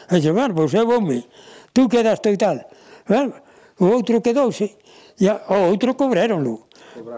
E 0.06 0.22
dixo, 0.22 0.30
bueno, 0.30 0.54
pois 0.54 0.70
eu 0.78 0.86
voume, 0.86 1.26
tú 1.74 1.90
quedaste 1.90 2.30
e 2.30 2.38
tal. 2.38 2.62
Bueno, 3.10 3.34
o 3.82 3.90
outro 3.90 4.22
quedouse, 4.22 4.78
e 5.18 5.26
o 5.26 5.58
outro 5.66 5.98
cobréronlo. 5.98 6.70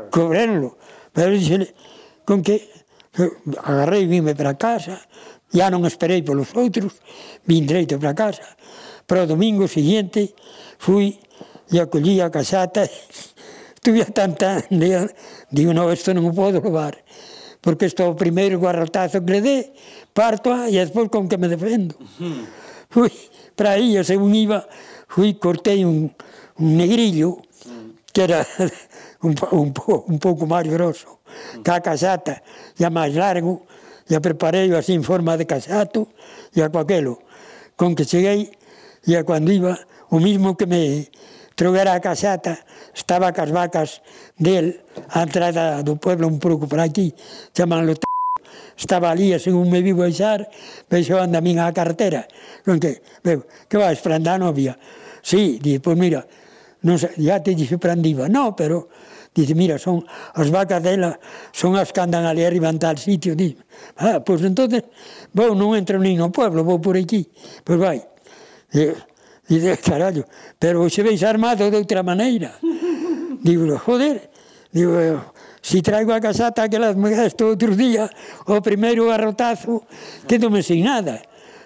Cobréronlo. 0.08 0.80
Pero 1.12 1.36
dixele, 1.36 1.76
con 2.24 2.40
que 2.40 2.64
agarrei 3.60 4.08
vime 4.08 4.32
para 4.32 4.56
casa, 4.56 4.96
ya 5.52 5.68
non 5.68 5.84
esperei 5.84 6.24
polos 6.24 6.56
outros, 6.56 7.04
vin 7.44 7.68
dreito 7.68 8.00
para 8.00 8.16
casa, 8.16 8.48
para 9.04 9.28
o 9.28 9.30
domingo 9.30 9.68
siguiente 9.68 10.32
fui 10.78 11.18
e 11.72 11.80
acollí 11.80 12.20
a 12.20 12.30
casata 12.30 12.86
tuve 13.86 14.04
tanta 14.06 14.64
andea, 14.70 15.06
digo, 15.50 15.72
no, 15.72 15.92
isto 15.92 16.10
non 16.10 16.26
o 16.26 16.34
podo 16.34 16.58
levar, 16.58 16.98
porque 17.62 17.86
isto 17.86 18.02
é 18.02 18.06
o 18.10 18.18
primeiro 18.18 18.58
guarrotazo 18.58 19.22
que 19.22 19.38
le 19.38 19.40
dé, 19.40 19.58
parto 20.10 20.50
ah, 20.50 20.66
e 20.66 20.74
despois 20.74 21.06
con 21.06 21.30
que 21.30 21.38
me 21.38 21.46
defendo. 21.46 21.94
Fui 22.90 23.14
para 23.54 23.78
aí, 23.78 23.94
eu 23.94 24.02
según 24.02 24.34
iba, 24.34 24.66
fui, 25.06 25.38
cortei 25.38 25.86
un, 25.86 26.10
un 26.58 26.68
negrillo, 26.74 27.38
mm. 27.62 28.10
que 28.10 28.26
era 28.26 28.42
un, 29.22 29.38
un, 29.54 29.70
un 29.70 30.18
pouco 30.18 30.50
máis 30.50 30.66
grosso, 30.66 31.22
mm. 31.22 31.62
que 31.62 31.70
a 31.70 31.78
casata, 31.78 32.42
ya 32.74 32.90
máis 32.90 33.14
largo, 33.14 33.70
ya 34.10 34.18
preparei 34.18 34.66
así 34.74 34.98
en 34.98 35.06
forma 35.06 35.38
de 35.38 35.46
casato, 35.46 36.10
e 36.50 36.58
a 36.58 36.74
coaquelo, 36.74 37.22
con 37.78 37.94
que 37.94 38.02
cheguei, 38.02 38.50
e 39.06 39.14
a 39.14 39.22
cando 39.22 39.54
iba, 39.54 39.78
o 40.10 40.20
mismo 40.20 40.56
que 40.56 40.66
me 40.66 41.08
trouxera 41.56 41.94
a 41.94 42.00
casata, 42.00 42.58
estaba 42.94 43.32
cas 43.32 43.50
vacas 43.50 44.02
del 44.36 44.80
a 45.10 45.24
entrada 45.24 45.82
do 45.82 45.96
pueblo 45.96 46.28
un 46.28 46.38
pouco 46.38 46.68
por 46.68 46.80
aquí, 46.80 47.14
chamanlo 47.56 47.96
t... 47.96 48.04
Estaba 48.76 49.10
ali, 49.10 49.32
e 49.32 49.40
según 49.40 49.72
me 49.72 49.80
vivo 49.80 50.04
baixar, 50.04 50.44
veixo 50.92 51.16
anda 51.16 51.40
a 51.40 51.44
min 51.44 51.56
a 51.56 51.72
cartera. 51.72 52.28
Non 52.68 52.76
que, 52.76 53.00
veu, 53.24 53.48
que 53.72 53.80
vais, 53.80 53.96
prenda 54.04 54.36
a 54.36 54.38
novia? 54.38 54.76
Sí, 55.24 55.56
di, 55.64 55.80
pois 55.80 55.96
mira, 55.96 56.28
non 56.84 57.00
sei, 57.00 57.16
ya 57.16 57.40
te 57.40 57.56
dixe 57.56 57.80
prandiva. 57.80 58.28
No, 58.28 58.52
pero, 58.52 58.92
dice, 59.32 59.56
mira, 59.56 59.80
son 59.80 60.04
as 60.36 60.52
vacas 60.52 60.84
dela, 60.84 61.16
son 61.56 61.80
as 61.80 61.88
que 61.88 62.04
andan 62.04 62.28
ali 62.28 62.44
arriba 62.44 62.68
en 62.68 62.76
tal 62.76 63.00
sitio. 63.00 63.32
Dice, 63.32 63.64
ah, 63.96 64.20
pois 64.20 64.44
entonces, 64.44 64.84
vou, 65.32 65.56
non 65.56 65.72
entro 65.72 65.96
nin 65.96 66.20
no 66.20 66.28
pueblo, 66.28 66.60
vou 66.60 66.76
por 66.76 67.00
aquí. 67.00 67.24
Pois 67.64 67.80
vai. 67.80 68.04
E, 68.76 68.92
Dice, 69.48 69.78
carallo, 69.78 70.24
pero 70.58 70.80
vos 70.80 70.96
veis 70.96 71.22
armado 71.22 71.70
de 71.70 71.76
outra 71.76 72.02
maneira. 72.02 72.58
Digo, 73.46 73.78
joder, 73.78 74.28
digo, 74.72 75.22
si 75.62 75.82
traigo 75.82 76.12
a 76.12 76.20
casata 76.20 76.68
que 76.68 76.78
las 76.78 76.96
me 76.96 77.14
todo 77.30 77.54
outro 77.54 77.76
día, 77.78 78.10
o 78.46 78.58
primeiro 78.58 79.06
arrotazo, 79.10 79.86
quedome 80.26 80.62
sin 80.66 80.82
nada. 80.82 81.22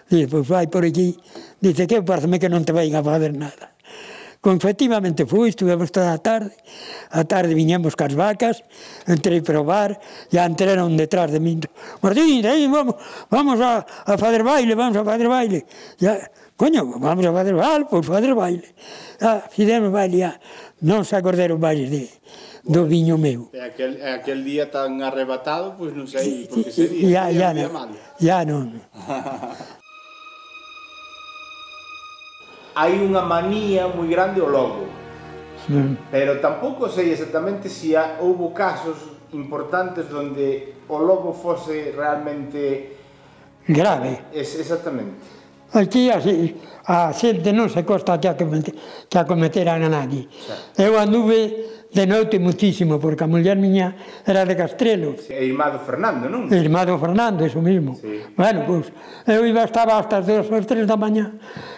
Dice, 0.08 0.28
pois 0.28 0.44
vai 0.44 0.66
por 0.68 0.84
aquí. 0.84 1.16
Dice, 1.60 1.86
que 1.86 2.02
pareceme 2.02 2.36
que 2.36 2.52
non 2.52 2.68
te 2.68 2.72
vai 2.76 2.92
a 2.92 3.00
fazer 3.00 3.32
nada. 3.32 3.72
Con, 4.40 4.56
efectivamente 4.56 5.24
fui, 5.28 5.52
estuvemos 5.52 5.92
toda 5.92 6.16
a 6.16 6.18
tarde, 6.18 6.56
a 7.12 7.24
tarde 7.28 7.52
viñemos 7.52 7.92
cas 7.92 8.16
vacas, 8.16 8.64
entrei 9.04 9.44
para 9.44 9.60
o 9.60 9.64
bar, 9.68 10.00
ya 10.32 10.48
entraron 10.48 10.96
detrás 10.96 11.28
de 11.28 11.40
min, 11.40 11.60
Martín, 12.00 12.40
aí 12.48 12.64
vamos, 12.64 12.96
vamos 13.28 13.60
a, 13.60 13.84
a 13.84 14.16
fazer 14.16 14.40
baile, 14.40 14.72
vamos 14.72 14.96
a 14.96 15.04
fazer 15.04 15.28
baile. 15.28 15.68
Ya, 16.00 16.16
Coño, 16.60 16.84
vamos 17.00 17.24
a 17.24 17.32
fazer 17.32 17.54
baile, 17.54 17.86
pois 17.88 18.04
fazer 18.04 18.34
baile. 18.34 18.68
Ah, 19.18 19.40
fizemos 19.48 19.88
baile, 19.88 20.28
ah. 20.28 20.36
non 20.84 21.08
se 21.08 21.16
acordaron 21.16 21.56
baile 21.56 21.88
de, 21.88 22.04
do 22.68 22.84
viño 22.84 23.16
meu. 23.16 23.48
E 23.56 23.64
aquel, 23.64 23.96
aquel 24.04 24.44
día 24.44 24.68
tan 24.68 25.00
arrebatado, 25.00 25.80
pois 25.80 25.96
non 25.96 26.04
sei, 26.04 26.44
porque 26.52 26.68
que 26.68 26.84
día, 26.84 27.32
ya, 27.32 27.56
ya, 27.56 27.64
día 27.64 27.72
ya 28.20 28.44
non. 28.44 28.76
Hai 32.76 32.92
unha 33.08 33.24
manía 33.24 33.88
moi 33.88 34.12
grande 34.12 34.44
ao 34.44 34.52
logo. 34.52 34.84
Sí. 35.64 35.96
Pero 36.12 36.44
tampouco 36.44 36.92
sei 36.92 37.08
exactamente 37.08 37.72
se 37.72 37.96
si 37.96 38.20
houbo 38.20 38.52
casos 38.52 39.00
importantes 39.32 40.12
onde 40.12 40.76
o 40.92 41.00
logo 41.00 41.32
fose 41.32 41.96
realmente 41.96 43.00
grave. 43.64 44.28
Es, 44.36 44.60
exactamente. 44.60 45.39
Aquí 45.72 46.10
así, 46.10 46.56
a 46.90 47.14
xente 47.14 47.54
non 47.54 47.70
se 47.70 47.86
costa 47.86 48.18
que 48.18 48.26
a, 48.26 48.34
que 48.34 48.42
acometeran 48.42 49.26
cometeran 49.26 49.80
a 49.86 49.90
nadie. 49.90 50.26
Sí. 50.26 50.82
Eu 50.82 50.98
anduve 50.98 51.86
de 51.94 52.06
noite 52.06 52.38
muchísimo, 52.38 52.98
porque 52.98 53.22
a 53.22 53.30
muller 53.30 53.58
miña 53.58 53.94
era 54.26 54.46
de 54.46 54.54
Castrelo. 54.58 55.14
Sí, 55.18 55.34
e 55.34 55.46
irmá 55.46 55.70
do 55.70 55.78
Fernando, 55.78 56.26
non? 56.26 56.50
E 56.50 56.56
irmá 56.58 56.82
do 56.82 56.98
Fernando, 56.98 57.46
iso 57.46 57.62
mismo. 57.62 57.94
Sí. 57.98 58.22
Bueno, 58.34 58.66
pois, 58.66 58.90
pues, 58.90 59.38
eu 59.38 59.46
iba 59.46 59.62
estaba 59.62 59.98
hasta 59.98 60.22
as 60.22 60.26
dos 60.26 60.50
ou 60.50 60.62
tres 60.66 60.86
da 60.86 60.98
mañá, 60.98 61.34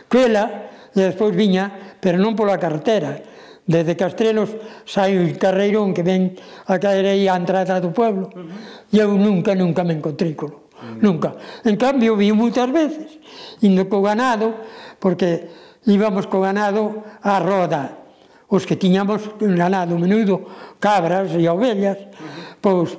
cuela, 0.08 0.72
e 0.92 1.00
despois 1.00 1.36
viña, 1.36 1.96
pero 2.00 2.20
non 2.20 2.36
pola 2.36 2.60
carretera. 2.60 3.20
Desde 3.62 3.94
Castrelos 3.94 4.50
sai 4.84 5.16
o 5.16 5.24
carreirón 5.38 5.94
que 5.94 6.02
ven 6.02 6.34
a 6.66 6.76
caer 6.82 7.06
aí 7.06 7.24
a 7.30 7.38
entrada 7.38 7.78
do 7.78 7.94
pueblo. 7.94 8.28
Uh 8.34 8.42
-huh. 8.42 8.90
E 8.90 8.98
eu 8.98 9.14
nunca, 9.14 9.54
nunca 9.54 9.86
me 9.86 9.94
encontrei 9.94 10.34
colo. 10.34 10.66
Uh 10.76 10.98
-huh. 10.98 10.98
Nunca. 10.98 11.38
En 11.62 11.78
cambio, 11.78 12.18
vi 12.18 12.34
moitas 12.34 12.68
veces 12.68 13.21
indo 13.62 13.88
co 13.88 14.02
ganado, 14.02 14.54
porque 14.98 15.48
íbamos 15.86 16.26
co 16.26 16.42
ganado 16.42 17.06
á 17.22 17.38
roda. 17.40 18.02
Os 18.52 18.68
que 18.68 18.76
tiñamos 18.76 19.24
ganado 19.40 19.96
menudo, 19.96 20.44
cabras 20.76 21.32
e 21.32 21.48
ovellas, 21.48 21.96
pois 22.60 22.98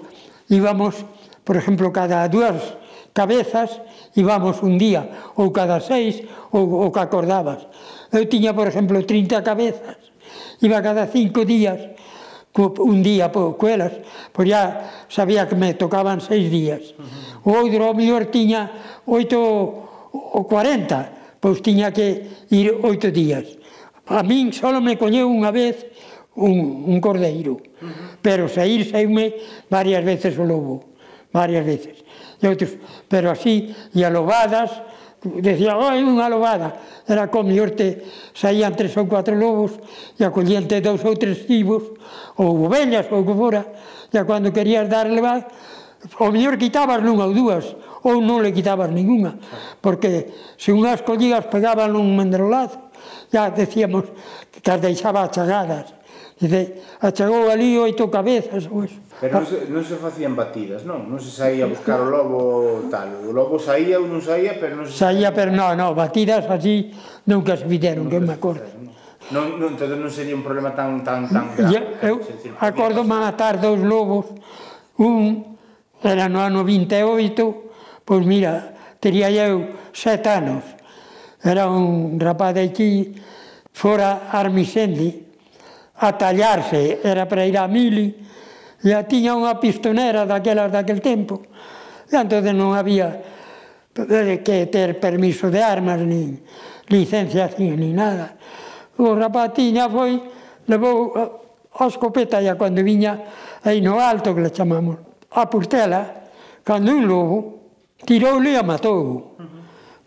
íbamos, 0.49 1.05
por 1.45 1.55
exemplo, 1.59 1.93
cada 1.93 2.25
dúas 2.25 2.81
cabezas 3.13 3.69
íbamos 4.17 4.61
un 4.65 4.77
día, 4.81 5.33
ou 5.37 5.53
cada 5.53 5.77
seis, 5.77 6.25
ou 6.49 6.89
o 6.89 6.91
que 6.91 7.01
acordabas. 7.01 7.65
Eu 8.09 8.25
tiña, 8.25 8.53
por 8.53 8.65
exemplo, 8.65 9.01
30 9.05 9.45
cabezas, 9.45 9.97
iba 10.61 10.81
cada 10.81 11.05
cinco 11.07 11.45
días, 11.45 11.77
un 12.57 13.01
día 13.01 13.31
por 13.31 13.57
coelas, 13.57 13.93
pois 14.33 14.49
ya 14.49 15.05
sabía 15.09 15.49
que 15.49 15.55
me 15.57 15.73
tocaban 15.73 16.21
seis 16.21 16.49
días. 16.49 16.93
O 17.45 17.53
outro, 17.53 17.89
o 17.89 17.97
mellor, 17.97 18.29
tiña 18.29 18.69
oito 19.05 19.82
o 20.13 20.45
40, 20.45 21.41
pois 21.41 21.59
tiña 21.65 21.91
que 21.91 22.29
ir 22.53 22.69
oito 22.85 23.09
días. 23.09 23.57
A 24.05 24.21
min 24.21 24.53
só 24.53 24.69
me 24.77 24.95
colleu 24.95 25.25
unha 25.25 25.49
vez 25.49 25.81
un, 26.37 26.85
un 26.85 26.97
cordeiro, 27.01 27.57
pero 28.21 28.45
sair 28.47 28.85
saiume 28.85 29.33
varias 29.73 30.05
veces 30.05 30.37
o 30.37 30.45
lobo, 30.45 30.85
varias 31.33 31.65
veces. 31.65 32.05
E 32.37 32.45
outros, 32.45 32.77
pero 33.09 33.33
así, 33.33 33.73
e 33.95 33.99
alobadas, 34.05 34.69
decía, 35.23 35.79
oi, 35.79 36.03
unha 36.03 36.27
lobada, 36.27 36.75
era 37.07 37.31
como 37.31 37.49
te 37.71 38.03
saían 38.35 38.75
tres 38.75 38.93
ou 38.99 39.07
cuatro 39.07 39.33
lobos, 39.33 39.79
e 40.19 40.21
acollente 40.27 40.83
dous 40.83 41.01
ou 41.07 41.15
tres 41.15 41.47
cibos, 41.47 41.95
ou 42.37 42.67
ovellas, 42.67 43.07
ou 43.09 43.23
que 43.23 43.33
fora, 43.33 43.63
e 44.11 44.19
cando 44.27 44.51
querías 44.51 44.91
darle, 44.91 45.23
o 46.19 46.27
mellor 46.29 46.59
quitabas 46.59 46.99
nunha 46.99 47.25
ou 47.25 47.33
dúas, 47.33 47.65
ou 48.03 48.19
non 48.19 48.43
le 48.43 48.51
quitabas 48.51 48.91
ninguna, 48.91 49.39
porque 49.79 50.31
se 50.59 50.75
unhas 50.75 51.01
collías 51.01 51.47
pegaban 51.47 51.95
un 51.95 52.15
mendrolazo, 52.15 52.91
ya 53.31 53.49
decíamos 53.49 54.11
que 54.63 54.69
as 54.69 54.79
deixaba 54.83 55.23
achagadas, 55.23 56.03
Dice, 56.43 56.81
achagou 56.99 57.47
ali 57.47 57.77
oito 57.77 58.09
cabezas. 58.09 58.67
ou 58.67 58.83
eso. 58.83 58.99
Pero 59.21 59.39
non 59.39 59.45
se, 59.47 59.57
non 59.71 59.83
se 59.85 59.95
facían 59.95 60.35
batidas, 60.35 60.83
non? 60.83 61.07
Non 61.07 61.21
se 61.21 61.31
saía 61.31 61.63
a 61.63 61.71
buscar 61.71 62.03
o 62.03 62.09
lobo 62.11 62.89
tal. 62.91 63.23
O 63.23 63.31
lobo 63.31 63.55
saía 63.55 63.95
ou 64.01 64.11
non 64.11 64.19
saía, 64.19 64.59
pero 64.59 64.75
non 64.75 64.83
se... 64.83 64.97
Saía, 64.97 65.31
pero 65.31 65.55
non, 65.55 65.79
non, 65.79 65.95
batidas 65.95 66.43
así 66.51 66.91
nunca 67.29 67.55
se 67.55 67.63
videron, 67.63 68.11
que 68.11 68.19
me 68.19 68.35
acordo. 68.35 68.65
Non, 69.31 69.55
non, 69.55 69.79
entón 69.79 69.95
non 69.95 70.11
sería 70.11 70.35
un 70.35 70.43
problema 70.43 70.75
tan, 70.75 70.99
tan, 70.99 71.31
tan 71.31 71.55
grave. 71.55 72.03
Eu, 72.03 72.19
eu 72.19 72.59
acordo 72.59 73.07
matar 73.07 73.63
dous 73.63 73.79
lobos, 73.79 74.27
un 74.99 75.55
era 76.03 76.27
no 76.27 76.43
ano 76.43 76.67
28, 76.67 77.72
Pois 78.03 78.25
mira, 78.27 78.75
tería 78.99 79.31
eu 79.31 79.79
sete 79.95 80.27
anos, 80.27 80.63
era 81.39 81.71
un 81.71 82.19
rapaz 82.19 82.51
de 82.51 82.67
aquí, 82.67 83.15
fora 83.71 84.27
Armisendi, 84.27 85.23
a 86.03 86.11
tallarse, 86.11 86.99
era 86.99 87.23
para 87.27 87.47
ir 87.47 87.55
a 87.55 87.67
Mili, 87.67 88.11
e 88.83 88.91
a 88.91 89.07
tiña 89.07 89.39
unha 89.39 89.55
pistonera 89.55 90.27
daquelas 90.27 90.67
daquel 90.67 90.99
tempo, 90.99 91.47
e 92.11 92.19
entón 92.19 92.43
non 92.59 92.75
había 92.75 93.23
que 94.43 94.67
ter 94.67 94.99
permiso 94.99 95.47
de 95.47 95.63
armas, 95.63 96.03
nin 96.03 96.43
licencia, 96.91 97.47
nin, 97.55 97.79
nada. 97.95 98.35
O 98.99 99.15
rapaz 99.15 99.55
tiña 99.55 99.87
foi, 99.87 100.19
levou 100.67 101.15
eh, 101.15 101.79
a 101.79 101.87
escopeta 101.87 102.43
e 102.43 102.51
cando 102.59 102.83
viña 102.83 103.15
aí 103.63 103.79
no 103.79 103.95
alto 103.95 104.35
que 104.35 104.43
le 104.43 104.51
chamamos, 104.51 104.99
a 105.31 105.47
Portela, 105.47 106.27
cando 106.67 106.91
un 106.91 107.07
lobo 107.07 107.62
tiroule 108.05 108.53
e 108.53 108.57
a 108.57 108.63
matou. 108.63 109.35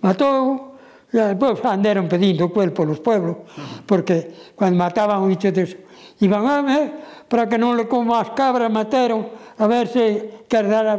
Matou 0.00 0.76
e 1.12 1.18
depois 1.32 1.62
andaron 1.64 2.08
pedindo 2.10 2.46
o 2.46 2.52
cuerpo 2.52 2.84
los 2.84 3.00
pueblos, 3.00 3.48
porque 3.88 4.52
cando 4.58 4.76
mataban 4.76 5.24
un 5.24 5.32
bicho 5.32 5.48
deso, 5.48 5.78
iban 6.20 6.44
a 6.44 6.60
ver, 6.62 6.86
para 7.28 7.48
que 7.48 7.56
non 7.58 7.74
le 7.74 7.88
como 7.88 8.14
as 8.14 8.30
cabras 8.36 8.68
mataron, 8.70 9.32
a 9.58 9.64
ver 9.66 9.88
se 9.88 10.44
quer 10.48 10.68
dar 10.68 10.86
a, 10.86 10.96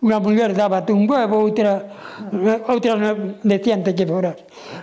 unha 0.00 0.18
muller 0.18 0.56
daba 0.56 0.82
un 0.90 1.06
huevo, 1.06 1.44
outra, 1.44 1.86
outra 2.66 3.14
decían 3.44 3.84
que 3.84 4.04
foras 4.04 4.36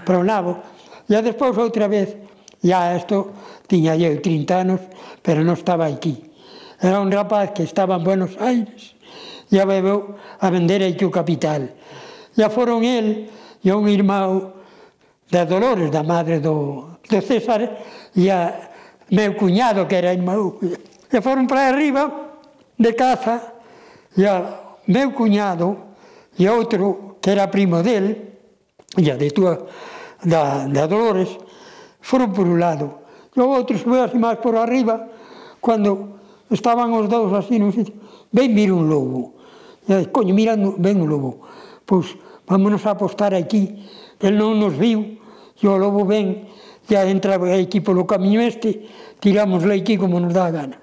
para 0.06 0.22
o 0.22 0.26
nabo. 0.26 0.62
E 1.08 1.20
despois 1.24 1.56
outra 1.58 1.88
vez, 1.88 2.16
ya 2.62 2.96
isto, 2.96 3.32
tiña 3.68 3.96
eu 3.96 4.20
30 4.20 4.54
anos, 4.56 4.82
pero 5.24 5.44
non 5.44 5.58
estaba 5.58 5.88
aquí. 5.88 6.16
Era 6.80 7.02
un 7.02 7.10
rapaz 7.10 7.52
que 7.58 7.64
estaba 7.66 7.98
en 7.98 8.04
Buenos 8.06 8.38
Aires, 8.38 8.97
e 9.52 9.64
bebeu 9.64 10.16
a 10.40 10.48
vender 10.50 10.84
aquí 10.84 11.06
o 11.06 11.12
capital. 11.12 11.72
Ya 12.36 12.50
foron 12.50 12.84
el 12.84 13.30
e 13.64 13.72
un 13.72 13.88
irmão 13.88 14.54
da 15.32 15.44
Dolores, 15.46 15.92
da 15.92 16.04
madre 16.04 16.40
do, 16.40 17.00
do 17.10 17.20
César, 17.22 17.66
e 18.16 18.30
a 18.30 18.70
meu 19.12 19.36
cuñado, 19.36 19.88
que 19.88 19.96
era 19.96 20.14
irmão. 20.14 20.60
E 21.12 21.18
foron 21.22 21.48
para 21.48 21.72
arriba 21.72 22.36
de 22.78 22.94
casa 22.94 23.42
e 24.16 24.26
a 24.26 24.78
meu 24.88 25.12
cuñado 25.12 25.96
e 26.38 26.48
outro 26.48 27.18
que 27.22 27.32
era 27.32 27.50
primo 27.50 27.82
del, 27.82 28.38
e 28.96 29.10
a 29.12 29.16
de 29.18 29.32
tua, 29.32 29.68
da, 30.24 30.68
da 30.68 30.86
Dolores, 30.88 31.30
foron 32.02 32.32
por 32.32 32.48
un 32.48 32.60
lado. 32.60 33.08
E 33.36 33.42
o 33.42 33.50
outro 33.50 33.78
subiu 33.78 34.04
así 34.04 34.18
máis 34.18 34.40
por 34.40 34.56
arriba, 34.56 35.10
cando 35.62 36.18
estaban 36.50 36.94
os 36.94 37.10
dous 37.10 37.34
así, 37.34 37.60
non 37.60 37.74
sei, 37.74 37.86
ven 38.32 38.54
vir 38.54 38.72
un 38.72 38.88
lobo. 38.88 39.37
E, 39.88 40.12
coño, 40.12 40.36
mira, 40.36 40.60
ven 40.60 41.00
o 41.00 41.08
lobo. 41.08 41.48
Pois, 41.88 42.20
vámonos 42.44 42.84
a 42.84 42.92
apostar 42.92 43.32
aquí. 43.32 43.88
El 44.20 44.36
non 44.36 44.60
nos 44.60 44.76
viu, 44.76 45.16
e 45.56 45.66
o 45.66 45.80
lobo 45.80 46.04
ven, 46.04 46.44
ya 46.92 47.08
entra 47.08 47.40
aquí 47.40 47.80
polo 47.80 48.04
camiño 48.04 48.44
este, 48.44 48.84
tiramos 49.24 49.64
aquí 49.64 49.96
como 49.96 50.20
nos 50.20 50.36
dá 50.36 50.52
a 50.52 50.52
gana. 50.52 50.78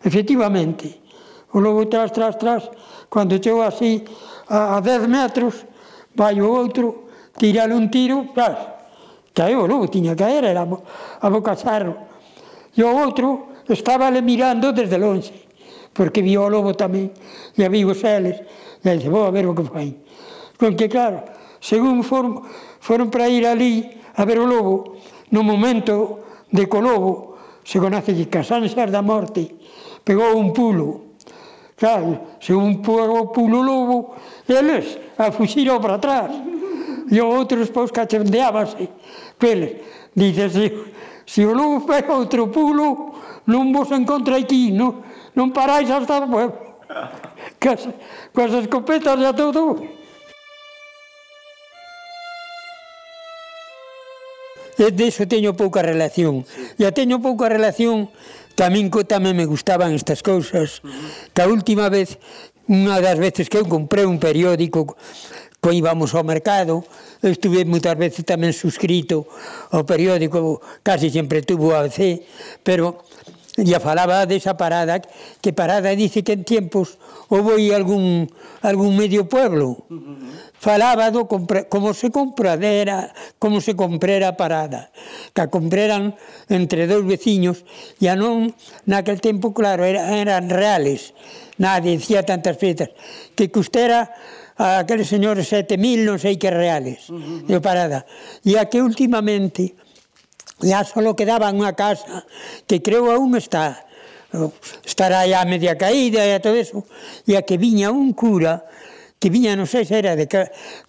Efectivamente, 0.00 0.96
o 1.52 1.60
lobo 1.60 1.84
tras, 1.92 2.12
tras, 2.12 2.40
tras, 2.40 2.70
cando 3.12 3.36
chegou 3.36 3.60
así 3.60 4.00
a, 4.48 4.76
a 4.76 4.80
10 4.80 5.12
metros, 5.12 5.68
vai 6.16 6.40
o 6.40 6.48
outro, 6.48 7.12
tirale 7.36 7.76
un 7.76 7.92
tiro, 7.92 8.32
tras, 8.32 8.56
caeu 9.36 9.64
o 9.64 9.68
lobo, 9.68 9.92
tiña 9.92 10.16
que 10.16 10.24
caer, 10.24 10.48
era 10.48 10.64
a 10.64 11.28
bocacharro. 11.28 12.08
E 12.72 12.80
o 12.80 12.88
outro 12.88 13.60
estaba 13.68 14.08
le 14.08 14.24
mirando 14.24 14.72
desde 14.72 14.96
longe 14.96 15.51
porque 15.92 16.24
vi 16.24 16.36
o 16.36 16.48
lobo 16.48 16.72
tamén, 16.72 17.12
e 17.56 17.66
vi 17.68 17.84
os 17.84 18.00
eles, 18.04 18.40
e 18.80 18.88
dixe, 18.88 19.12
vou 19.12 19.28
a 19.28 19.32
ver 19.32 19.44
o 19.46 19.54
que 19.54 19.64
fai. 19.68 19.92
Con 20.56 20.76
que 20.76 20.88
claro, 20.88 21.24
según 21.60 22.02
foron, 22.02 22.42
foron 22.80 23.12
para 23.12 23.28
ir 23.28 23.44
ali 23.46 23.86
a 24.16 24.24
ver 24.24 24.40
o 24.40 24.46
lobo, 24.48 24.98
no 25.30 25.44
momento 25.44 26.20
de 26.52 26.68
que 26.68 26.76
o 26.76 26.84
lobo 26.84 27.32
se 27.64 27.78
conoce 27.78 28.16
que 28.16 28.28
casanxas 28.28 28.90
da 28.90 29.02
morte, 29.02 29.54
pegou 30.04 30.36
un 30.36 30.52
pulo. 30.52 31.12
Claro, 31.76 32.38
se 32.38 32.54
un 32.54 32.82
pulo, 32.82 33.32
o 33.34 33.62
lobo, 33.62 34.14
eles 34.46 34.98
a 35.18 35.32
fuxiron 35.32 35.80
para 35.80 35.98
atrás. 35.98 36.30
E 37.10 37.18
outros 37.20 37.68
pois 37.74 37.90
pós 37.90 38.06
cachendeábase. 38.06 38.88
Peles, 39.36 39.82
dices, 40.14 40.52
se, 40.54 40.66
se 41.26 41.42
o 41.44 41.52
lobo 41.52 41.84
pega 41.84 42.14
outro 42.14 42.48
pulo, 42.48 43.18
non 43.46 43.74
vos 43.74 43.90
encontra 43.90 44.38
aquí, 44.38 44.70
non? 44.70 45.02
non 45.36 45.52
parais 45.52 45.88
hasta 45.88 46.24
o 46.24 46.28
pueblo. 46.28 46.56
Cas, 47.56 47.88
coas 48.36 48.52
escopetas 48.52 49.16
e 49.20 49.26
a 49.26 49.32
todo. 49.32 49.80
E 54.76 54.88
deso 54.90 55.24
teño 55.28 55.54
pouca 55.54 55.80
relación. 55.80 56.44
E 56.76 56.84
teño 56.92 57.22
pouca 57.22 57.48
relación 57.48 58.10
tamén 58.58 58.92
co 58.92 59.08
tamén 59.08 59.38
me 59.38 59.48
gustaban 59.48 59.96
estas 59.96 60.20
cousas. 60.20 60.84
Ta 61.32 61.48
última 61.48 61.88
vez, 61.88 62.20
unha 62.68 63.00
das 63.00 63.16
veces 63.16 63.48
que 63.48 63.56
eu 63.56 63.66
comprei 63.68 64.04
un 64.04 64.20
periódico 64.20 64.96
co 65.62 65.70
íbamos 65.70 66.10
ao 66.12 66.26
mercado, 66.26 66.82
eu 67.22 67.30
estuve 67.30 67.62
moitas 67.62 67.94
veces 67.94 68.26
tamén 68.26 68.50
suscrito 68.50 69.30
ao 69.70 69.86
periódico, 69.86 70.58
casi 70.82 71.06
sempre 71.06 71.46
tuvo 71.46 71.70
a 71.78 71.86
C, 71.86 72.26
pero 72.66 73.06
ya 73.56 73.80
falaba 73.80 74.24
desa 74.24 74.56
parada, 74.56 75.00
que 75.40 75.52
parada 75.52 75.92
dice 75.92 76.24
que 76.24 76.32
en 76.32 76.44
tiempos 76.44 76.96
houve 77.28 77.74
algún, 77.74 78.32
algún 78.62 78.96
medio 78.96 79.28
pueblo. 79.28 79.84
Falaba 80.56 81.10
do 81.10 81.28
compre, 81.28 81.68
como 81.68 81.92
se 81.92 82.08
compradera, 82.10 83.12
como 83.38 83.60
se 83.60 83.76
comprera 83.76 84.32
a 84.32 84.38
parada, 84.38 84.88
que 85.34 85.42
a 85.42 85.50
compreran 85.50 86.16
entre 86.48 86.86
dous 86.86 87.04
veciños, 87.04 87.66
e 88.00 88.08
a 88.08 88.16
non, 88.16 88.54
naquel 88.88 89.20
tempo, 89.20 89.52
claro, 89.52 89.84
era, 89.84 90.16
eran 90.16 90.48
reales, 90.48 91.12
nadie 91.58 91.98
dicía 91.98 92.24
tantas 92.24 92.56
pretas, 92.56 92.94
que 93.34 93.50
custera 93.50 94.14
a 94.56 94.86
aqueles 94.86 95.10
señores 95.10 95.50
7.000, 95.50 96.06
non 96.06 96.16
sei 96.16 96.38
que 96.38 96.48
reales, 96.48 97.10
uh 97.10 97.18
-huh. 97.18 97.48
de 97.50 97.58
parada. 97.58 98.06
E 98.46 98.54
a 98.56 98.70
que 98.70 98.78
últimamente 98.80 99.74
Ya 100.62 100.86
só 100.86 101.02
quedaba 101.18 101.50
unha 101.50 101.74
casa 101.74 102.24
que 102.70 102.78
creo 102.80 103.10
aún 103.10 103.34
está. 103.34 103.82
Estará 104.86 105.26
ya 105.28 105.44
media 105.44 105.76
caída 105.76 106.24
e 106.24 106.40
todo 106.40 106.56
eso, 106.56 106.88
e 107.28 107.36
a 107.36 107.44
que 107.44 107.60
viña 107.60 107.92
un 107.92 108.16
cura 108.16 108.64
que 109.22 109.30
viña, 109.30 109.54
non 109.54 109.70
sei 109.70 109.86
se 109.86 109.94
era 109.94 110.18
de, 110.18 110.26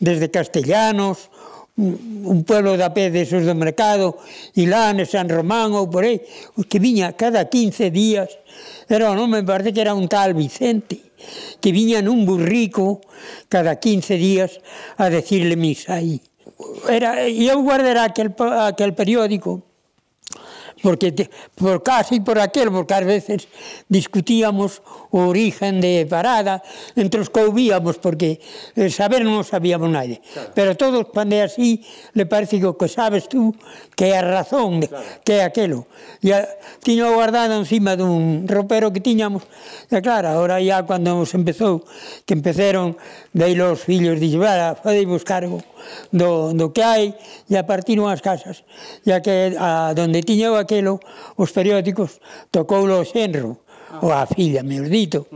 desde 0.01 0.33
Castellanos, 0.33 1.29
un 1.77 2.41
pueblo 2.49 2.73
da 2.81 2.89
pé 2.89 3.13
de 3.13 3.29
esos 3.29 3.45
do 3.45 3.53
mercado, 3.53 4.17
Ilane, 4.57 5.05
San 5.05 5.29
Román 5.29 5.77
ou 5.77 5.85
por 5.85 6.01
aí, 6.01 6.17
que 6.65 6.81
viña 6.81 7.13
cada 7.13 7.45
15 7.45 7.93
días, 7.93 8.33
era 8.89 9.13
non 9.13 9.29
me 9.29 9.45
parece 9.45 9.69
que 9.69 9.85
era 9.85 9.93
un 9.93 10.09
tal 10.09 10.33
Vicente, 10.33 11.13
que 11.61 11.69
viña 11.69 12.01
nun 12.01 12.25
burrico 12.25 13.05
cada 13.53 13.77
15 13.77 14.17
días 14.17 14.57
a 14.97 15.13
decirle 15.13 15.53
misa 15.53 16.01
aí 16.01 16.17
era, 16.89 17.29
eu 17.29 17.61
guardera 17.63 18.03
aquel, 18.05 18.33
aquel 18.67 18.93
periódico 18.93 19.63
porque 20.83 21.13
te, 21.13 21.29
por 21.55 21.81
casi 21.81 22.19
por 22.19 22.37
aquel, 22.37 22.69
porque 22.69 22.93
ás 22.93 23.07
veces 23.07 23.47
discutíamos 23.87 24.83
o 25.15 25.31
origen 25.31 25.79
de 25.79 26.05
parada, 26.05 26.61
entre 26.99 27.23
os 27.23 27.31
que 27.31 27.39
ouvíamos, 27.39 27.95
porque 27.97 28.43
eh, 28.75 28.91
saber 28.91 29.23
non 29.23 29.47
sabíamos 29.47 29.87
nadie. 29.87 30.19
Claro. 30.19 30.51
Pero 30.51 30.69
todos, 30.75 31.07
cando 31.15 31.39
é 31.39 31.47
así, 31.47 31.79
le 32.11 32.27
parece 32.27 32.59
que 32.59 32.67
o 32.67 32.75
que 32.75 32.91
sabes 32.91 33.31
tú, 33.31 33.55
que 33.95 34.11
é 34.11 34.19
a 34.19 34.27
razón, 34.27 34.83
de, 34.83 34.91
claro. 34.91 35.07
que 35.23 35.39
é 35.39 35.47
aquelo. 35.47 35.87
E 36.19 36.35
a, 36.35 36.43
tiño 36.83 37.15
guardado 37.15 37.55
encima 37.55 37.95
dun 37.95 38.43
ropero 38.43 38.91
que 38.91 38.99
tiñamos, 38.99 39.47
e 39.87 39.97
claro, 40.03 40.35
ahora 40.35 40.59
ya 40.59 40.83
cando 40.83 41.15
nos 41.15 41.31
empezou, 41.31 41.87
que 42.27 42.35
empezaron 42.35 42.99
dei 43.33 43.55
los 43.55 43.81
fillos, 43.81 44.19
dixe, 44.21 44.37
vela, 44.37 44.77
fadeivos 44.77 45.23
cargo 45.25 45.59
do, 46.13 46.53
do 46.53 46.69
que 46.71 46.85
hai, 46.85 47.17
e 47.49 47.57
a 47.57 47.65
partir 47.65 47.97
as 48.05 48.21
casas, 48.21 48.63
ya 49.03 49.21
que 49.25 49.57
a, 49.57 49.93
donde 49.97 50.21
tiñeu 50.21 50.55
aquelo, 50.55 51.01
os 51.35 51.49
periódicos, 51.51 52.21
tocoulo 52.53 53.01
o 53.01 53.05
xenro, 53.05 53.62
ou 54.01 54.09
a 54.09 54.25
filla, 54.25 54.63
mellor 54.63 54.89
dito. 54.89 55.27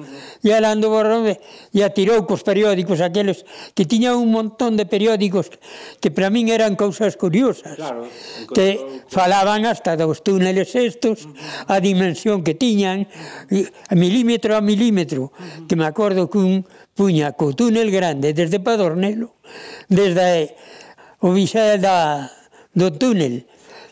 E 0.42 0.50
ela 0.50 0.74
andou 0.74 0.96
borrome 0.96 1.38
e 1.76 1.84
atirou 1.84 2.26
cos 2.26 2.42
periódicos 2.42 3.04
aqueles 3.04 3.46
que 3.76 3.86
tiña 3.86 4.18
un 4.18 4.34
montón 4.34 4.80
de 4.80 4.90
periódicos 4.90 5.52
que 6.02 6.10
para 6.10 6.34
min 6.34 6.50
eran 6.50 6.74
cousas 6.74 7.14
curiosas. 7.20 7.78
Claro, 7.78 8.10
que 8.56 9.04
falaban 9.12 9.70
hasta 9.70 9.94
dos 9.94 10.26
túneles 10.26 10.74
estos, 10.74 11.30
a 11.70 11.78
dimensión 11.78 12.42
que 12.42 12.58
tiñan, 12.58 13.06
milímetro 13.94 14.58
a 14.58 14.62
milímetro, 14.62 15.30
que 15.70 15.76
me 15.76 15.86
acordo 15.86 16.32
que 16.32 16.40
un 16.42 16.66
puña 16.98 17.38
co 17.38 17.54
túnel 17.54 17.94
grande 17.94 18.34
desde 18.34 18.58
Padornelo, 18.58 19.38
desde 19.86 20.58
o 21.22 21.30
Vixel 21.34 21.78
da, 21.82 22.30
do 22.74 22.90
túnel, 22.94 23.46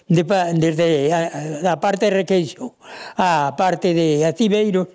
de, 0.08 0.24
desde 0.54 1.14
a, 1.14 1.72
a 1.72 1.80
parte 1.80 2.06
de 2.06 2.12
Requeixo 2.12 2.76
a 3.18 3.56
parte 3.58 3.94
de 3.94 4.26
Acibeiros, 4.26 4.88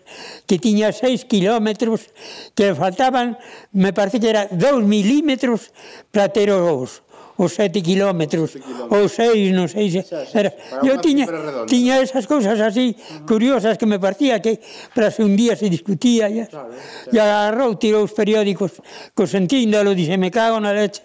que 0.47 0.59
tiña 0.59 0.93
6 0.93 1.25
kilómetros, 1.25 2.11
que 2.55 2.75
faltaban, 2.75 3.39
me 3.73 3.93
parece 3.93 4.21
que 4.21 4.31
era 4.31 4.47
2 4.51 4.85
milímetros 4.85 5.73
para 6.11 6.29
ter 6.31 6.51
os 6.51 7.03
os 7.41 7.57
sete 7.57 7.81
quilómetros, 7.81 8.61
ou 8.93 9.09
seis, 9.09 9.49
non 9.57 9.65
sei 9.65 9.89
se... 9.89 10.05
Era. 10.37 10.53
Eu 10.85 11.01
tiña, 11.01 11.25
tiña 11.65 11.97
esas 12.05 12.29
cousas 12.29 12.61
así 12.61 12.93
curiosas 13.25 13.81
que 13.81 13.89
me 13.89 13.97
parecía 13.97 14.45
que 14.45 14.61
para 14.93 15.09
se 15.09 15.25
un 15.25 15.41
día 15.41 15.57
se 15.57 15.73
discutía 15.73 16.29
e, 16.29 16.45
claro, 16.45 16.69
e 17.09 17.17
agarrou, 17.17 17.81
tirou 17.81 18.05
os 18.05 18.13
periódicos 18.13 18.85
co 19.17 19.25
sentíndalo, 19.25 19.97
dixe, 19.97 20.21
me 20.21 20.29
cago 20.29 20.61
na 20.61 20.77
leche, 20.77 21.01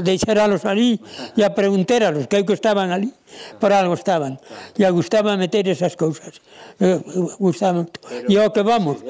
deixaralos 0.00 0.64
ali 0.64 0.96
e 1.36 1.44
a 1.44 1.52
preguntéralos 1.52 2.24
que 2.32 2.40
é 2.40 2.42
que 2.42 2.56
estaban 2.56 2.88
ali 2.88 3.12
por 3.60 3.72
algo 3.72 3.94
estaban. 3.94 4.40
E 4.76 4.84
a 4.84 4.90
gustaba 4.90 5.36
meter 5.36 5.68
esas 5.68 5.96
cousas. 5.96 6.40
Eh, 6.80 6.98
Gustaban. 7.38 7.88
E 8.28 8.34
ao 8.38 8.50
que 8.50 8.62
vamos, 8.64 9.00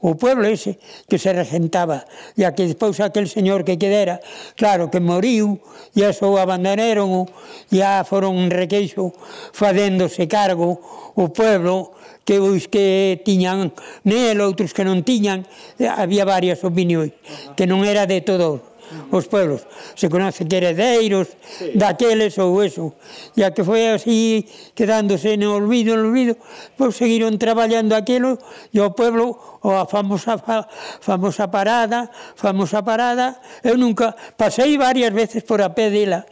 o 0.00 0.14
pueblo 0.14 0.46
ese 0.46 0.78
que 1.08 1.18
se 1.18 1.32
regentaba, 1.32 2.06
e 2.38 2.46
a 2.46 2.54
que 2.54 2.66
despois 2.66 3.00
aquel 3.00 3.26
señor 3.26 3.66
que 3.66 3.76
quedera, 3.76 4.20
claro 4.56 4.88
que 4.88 5.00
moriu, 5.02 5.58
e 5.96 6.06
eso 6.06 6.30
o 6.30 6.38
abandonaron, 6.38 7.26
e 7.70 7.82
a 7.82 8.06
foron 8.06 8.38
un 8.38 8.48
requeixo 8.48 9.12
fadéndose 9.52 10.30
cargo 10.30 10.78
o 11.18 11.28
pueblo 11.34 11.92
que 12.24 12.38
os 12.38 12.70
que 12.70 13.18
tiñan 13.26 13.74
nel, 14.06 14.38
outros 14.38 14.70
que 14.70 14.86
non 14.86 15.02
tiñan, 15.02 15.42
había 15.82 16.22
varias 16.22 16.62
opinións, 16.62 17.10
que 17.58 17.66
non 17.66 17.82
era 17.82 18.06
de 18.06 18.22
todos 18.22 18.69
os 19.10 19.26
pueblos. 19.26 19.66
Se 19.94 20.08
conoce 20.08 20.46
que 20.46 20.56
heredeiros 20.56 21.28
sí. 21.42 21.72
daqueles 21.74 22.38
ou 22.38 22.62
eso. 22.62 22.94
E 23.36 23.42
a 23.42 23.50
que 23.54 23.62
foi 23.62 23.90
así 23.90 24.46
quedándose 24.74 25.36
no 25.36 25.54
olvido, 25.54 25.96
no 25.96 26.10
olvido, 26.10 26.34
pois 26.76 26.96
seguiron 26.96 27.38
traballando 27.38 27.94
aquilo 27.94 28.38
e 28.74 28.78
o 28.80 28.90
pueblo 28.94 29.38
ou 29.62 29.76
a 29.76 29.84
famosa 29.84 30.40
fa, 30.40 30.66
famosa 31.00 31.48
parada, 31.48 32.08
famosa 32.34 32.80
parada, 32.82 33.36
eu 33.62 33.76
nunca 33.76 34.16
pasei 34.36 34.78
varias 34.80 35.12
veces 35.12 35.44
por 35.44 35.60
a 35.60 35.76
pé 35.76 35.90
dela, 35.90 36.24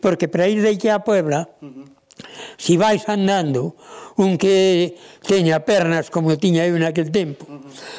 porque 0.00 0.28
para 0.28 0.46
ir 0.46 0.62
de 0.62 0.70
aquí 0.70 0.88
a 0.88 1.02
Puebla, 1.02 1.50
uh 1.62 1.66
-huh. 1.66 1.96
Si 2.56 2.76
vais 2.76 3.04
andando, 3.08 3.76
un 4.16 4.38
que 4.40 4.96
teña 5.20 5.60
pernas 5.68 6.08
como 6.08 6.40
tiña 6.40 6.64
eu 6.64 6.76
naquel 6.80 7.12
tempo, 7.12 7.44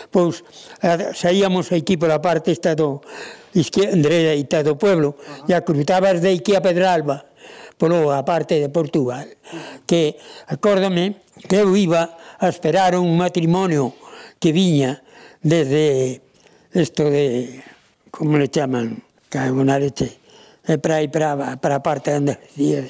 pois 0.10 0.42
eh, 0.82 1.14
saíamos 1.14 1.70
aquí 1.70 1.94
pola 2.02 2.18
parte 2.18 2.50
esta 2.50 2.74
do, 2.74 3.06
André 3.56 4.24
Deita 4.24 4.64
do 4.64 4.76
pueblo, 4.76 5.16
uh 5.16 5.48
-huh. 5.48 5.58
e 5.58 5.62
cruzabas 5.64 6.22
de 6.22 6.36
aquí 6.36 6.56
a 6.56 6.62
Pedralba, 6.62 7.26
polo 7.78 8.12
a 8.12 8.26
parte 8.26 8.60
de 8.60 8.70
Portugal, 8.70 9.28
que, 9.86 10.18
acórdame, 10.48 11.22
que 11.48 11.62
eu 11.62 11.76
iba 11.78 12.18
a 12.40 12.48
esperar 12.50 12.96
un 12.98 13.18
matrimonio 13.18 13.94
que 14.40 14.52
viña 14.52 15.02
desde 15.42 16.22
isto 16.74 17.10
de, 17.10 17.64
como 18.12 18.38
le 18.38 18.50
chaman, 18.50 19.02
cago 19.30 19.64
na 19.64 19.78
leche, 19.78 20.18
e 20.68 20.78
para 20.78 21.00
aí, 21.00 21.08
para, 21.08 21.56
para 21.62 21.80
a 21.80 21.84
parte 21.84 22.12
onde 22.12 22.36
decía, 22.36 22.84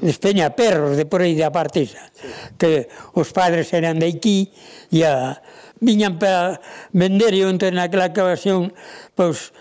Espeña, 0.00 0.56
perros, 0.56 0.96
de 0.96 1.04
por 1.04 1.20
aí 1.20 1.36
da 1.36 1.52
parte 1.52 1.84
esa, 1.84 2.08
que 2.56 2.88
os 3.12 3.28
padres 3.36 3.68
eran 3.76 4.00
de 4.00 4.08
aquí 4.08 4.48
e 4.88 5.04
a, 5.04 5.36
viñan 5.80 6.16
para 6.16 6.60
vender 6.92 7.36
e 7.36 7.44
entón 7.44 7.76
naquela 7.76 8.08
ocasión 8.08 8.72
pois, 9.12 9.52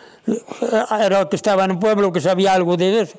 era 0.92 1.22
o 1.22 1.30
que 1.30 1.36
estaba 1.36 1.66
no 1.66 1.80
pueblo 1.80 2.12
que 2.12 2.22
sabía 2.22 2.54
algo 2.54 2.78
de 2.78 3.06
eso 3.06 3.18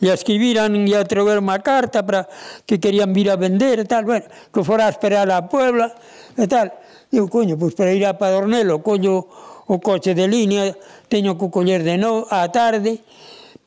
e 0.00 0.08
escribiran 0.08 0.72
e 0.72 0.92
atrever 0.96 1.36
unha 1.36 1.60
carta 1.60 2.00
para 2.00 2.24
que 2.64 2.80
querían 2.80 3.12
vir 3.12 3.28
a 3.28 3.36
vender 3.36 3.84
e 3.84 3.86
tal, 3.86 4.08
bueno, 4.08 4.24
que 4.48 4.60
fora 4.64 4.88
a 4.88 4.90
esperar 4.90 5.28
a 5.28 5.44
Puebla 5.44 5.92
e 6.36 6.48
tal. 6.48 6.72
Digo, 7.12 7.28
coño, 7.28 7.60
pois 7.60 7.76
para 7.76 7.92
ir 7.92 8.08
a 8.08 8.16
Padornelo 8.16 8.80
collo 8.80 9.28
o 9.70 9.76
coche 9.78 10.16
de 10.16 10.26
línea, 10.26 10.72
teño 11.06 11.36
que 11.36 11.46
coller 11.52 11.84
de 11.84 12.00
novo 12.00 12.26
á 12.32 12.48
tarde, 12.48 13.04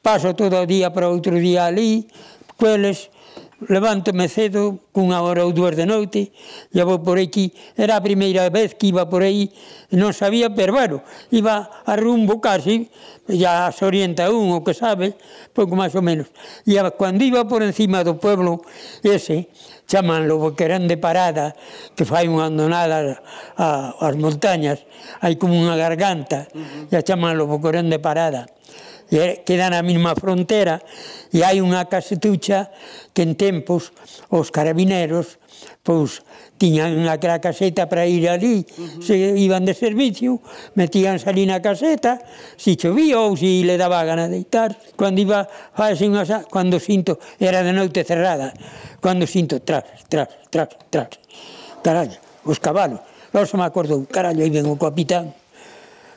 paso 0.02 0.34
todo 0.34 0.60
o 0.60 0.66
día 0.66 0.90
para 0.92 1.08
outro 1.08 1.38
día 1.38 1.70
ali, 1.70 2.10
coeles, 2.58 3.14
levántome 3.70 4.28
cedo, 4.28 4.80
cunha 4.92 5.22
hora 5.22 5.46
ou 5.46 5.52
dúas 5.54 5.76
de 5.76 5.86
noite, 5.86 6.32
e 6.74 6.80
vou 6.84 7.00
por 7.00 7.20
aquí, 7.20 7.54
era 7.78 7.98
a 7.98 8.02
primeira 8.02 8.50
vez 8.50 8.74
que 8.74 8.90
iba 8.90 9.06
por 9.06 9.24
aí, 9.24 9.52
non 9.94 10.12
sabía, 10.12 10.50
pero 10.52 10.74
bueno, 10.74 11.06
iba 11.30 11.84
a 11.86 11.94
rumbo 11.96 12.42
casi, 12.42 12.90
ya 13.28 13.72
se 13.72 13.86
orienta 13.86 14.30
un 14.32 14.52
o 14.52 14.64
que 14.64 14.74
sabe, 14.74 15.16
pouco 15.56 15.76
máis 15.78 15.96
ou 15.96 16.04
menos. 16.04 16.28
E 16.68 16.76
cando 16.98 17.24
iba 17.24 17.48
por 17.48 17.64
encima 17.64 18.04
do 18.04 18.20
pueblo 18.20 18.66
ese, 19.04 19.48
chamanlo 19.88 20.40
Boquerán 20.40 20.88
de 20.88 20.98
Parada, 20.98 21.56
que 21.96 22.04
fai 22.04 22.28
unha 22.28 22.50
andonada 22.50 23.22
ás 23.56 24.16
montañas, 24.20 24.84
hai 25.24 25.36
como 25.40 25.56
unha 25.56 25.76
garganta, 25.78 26.50
uh 26.52 26.60
-huh. 26.60 26.84
ya 26.92 27.00
chamanlo 27.04 27.48
Boquerán 27.48 27.88
de 27.88 28.00
Parada 28.00 28.48
queda 29.10 29.70
na 29.70 29.82
mesma 29.82 30.16
frontera 30.16 30.82
e 31.34 31.42
hai 31.44 31.60
unha 31.60 31.88
casetucha 31.90 32.72
que 33.14 33.26
en 33.26 33.34
tempos 33.38 33.94
os 34.30 34.50
carabineros 34.50 35.42
pois 35.84 36.24
tiñan 36.58 37.08
aquela 37.12 37.40
caseta 37.44 37.92
para 37.92 38.08
ir 38.08 38.24
ali, 38.30 38.64
uh 38.64 38.64
-huh. 38.64 39.02
se 39.04 39.16
iban 39.36 39.68
de 39.68 39.74
servicio, 39.76 40.40
metíanse 40.80 41.28
ali 41.28 41.44
na 41.44 41.60
caseta, 41.60 42.24
se 42.56 42.80
chovía 42.80 43.20
ou 43.20 43.36
se 43.36 43.68
le 43.68 43.76
daba 43.76 44.00
gana 44.08 44.32
deitar. 44.32 44.72
Cando 44.96 45.20
iba, 45.20 45.44
faise 45.76 46.08
unha 46.08 46.24
sa, 46.24 46.48
cando 46.48 46.80
sinto, 46.80 47.20
era 47.40 47.60
de 47.68 47.76
noite 47.76 48.08
cerrada, 48.08 48.56
cando 49.04 49.28
sinto 49.28 49.60
tras, 49.60 49.84
tras, 50.08 50.30
tras, 50.48 50.70
tras. 50.88 51.12
Carallo, 51.84 52.16
os 52.48 52.60
cabalos. 52.64 53.04
Non 53.36 53.44
se 53.50 53.58
me 53.60 53.66
acordou, 53.68 54.06
carallo, 54.08 54.40
aí 54.46 54.52
ven 54.54 54.70
o 54.70 54.80
capitán 54.80 55.36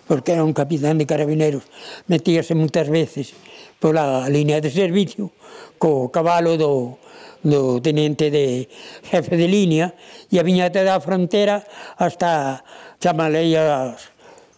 porque 0.06 0.32
era 0.32 0.44
un 0.44 0.54
capitán 0.54 0.98
de 0.98 1.06
carabineros, 1.06 1.66
metíase 2.06 2.54
moitas 2.54 2.86
veces 2.88 3.34
pola 3.82 4.24
línea 4.30 4.62
de 4.62 4.70
servicio 4.70 5.30
co 5.78 6.08
cabalo 6.08 6.56
do, 6.56 6.96
do 7.44 7.82
tenente 7.82 8.30
de 8.30 8.68
jefe 9.04 9.36
de 9.36 9.48
línea 9.48 9.92
e 10.32 10.40
a 10.40 10.46
viñata 10.46 10.80
da 10.86 10.96
frontera 11.02 11.60
hasta 12.00 12.62
chamalei 13.02 13.52
as, 13.58 14.08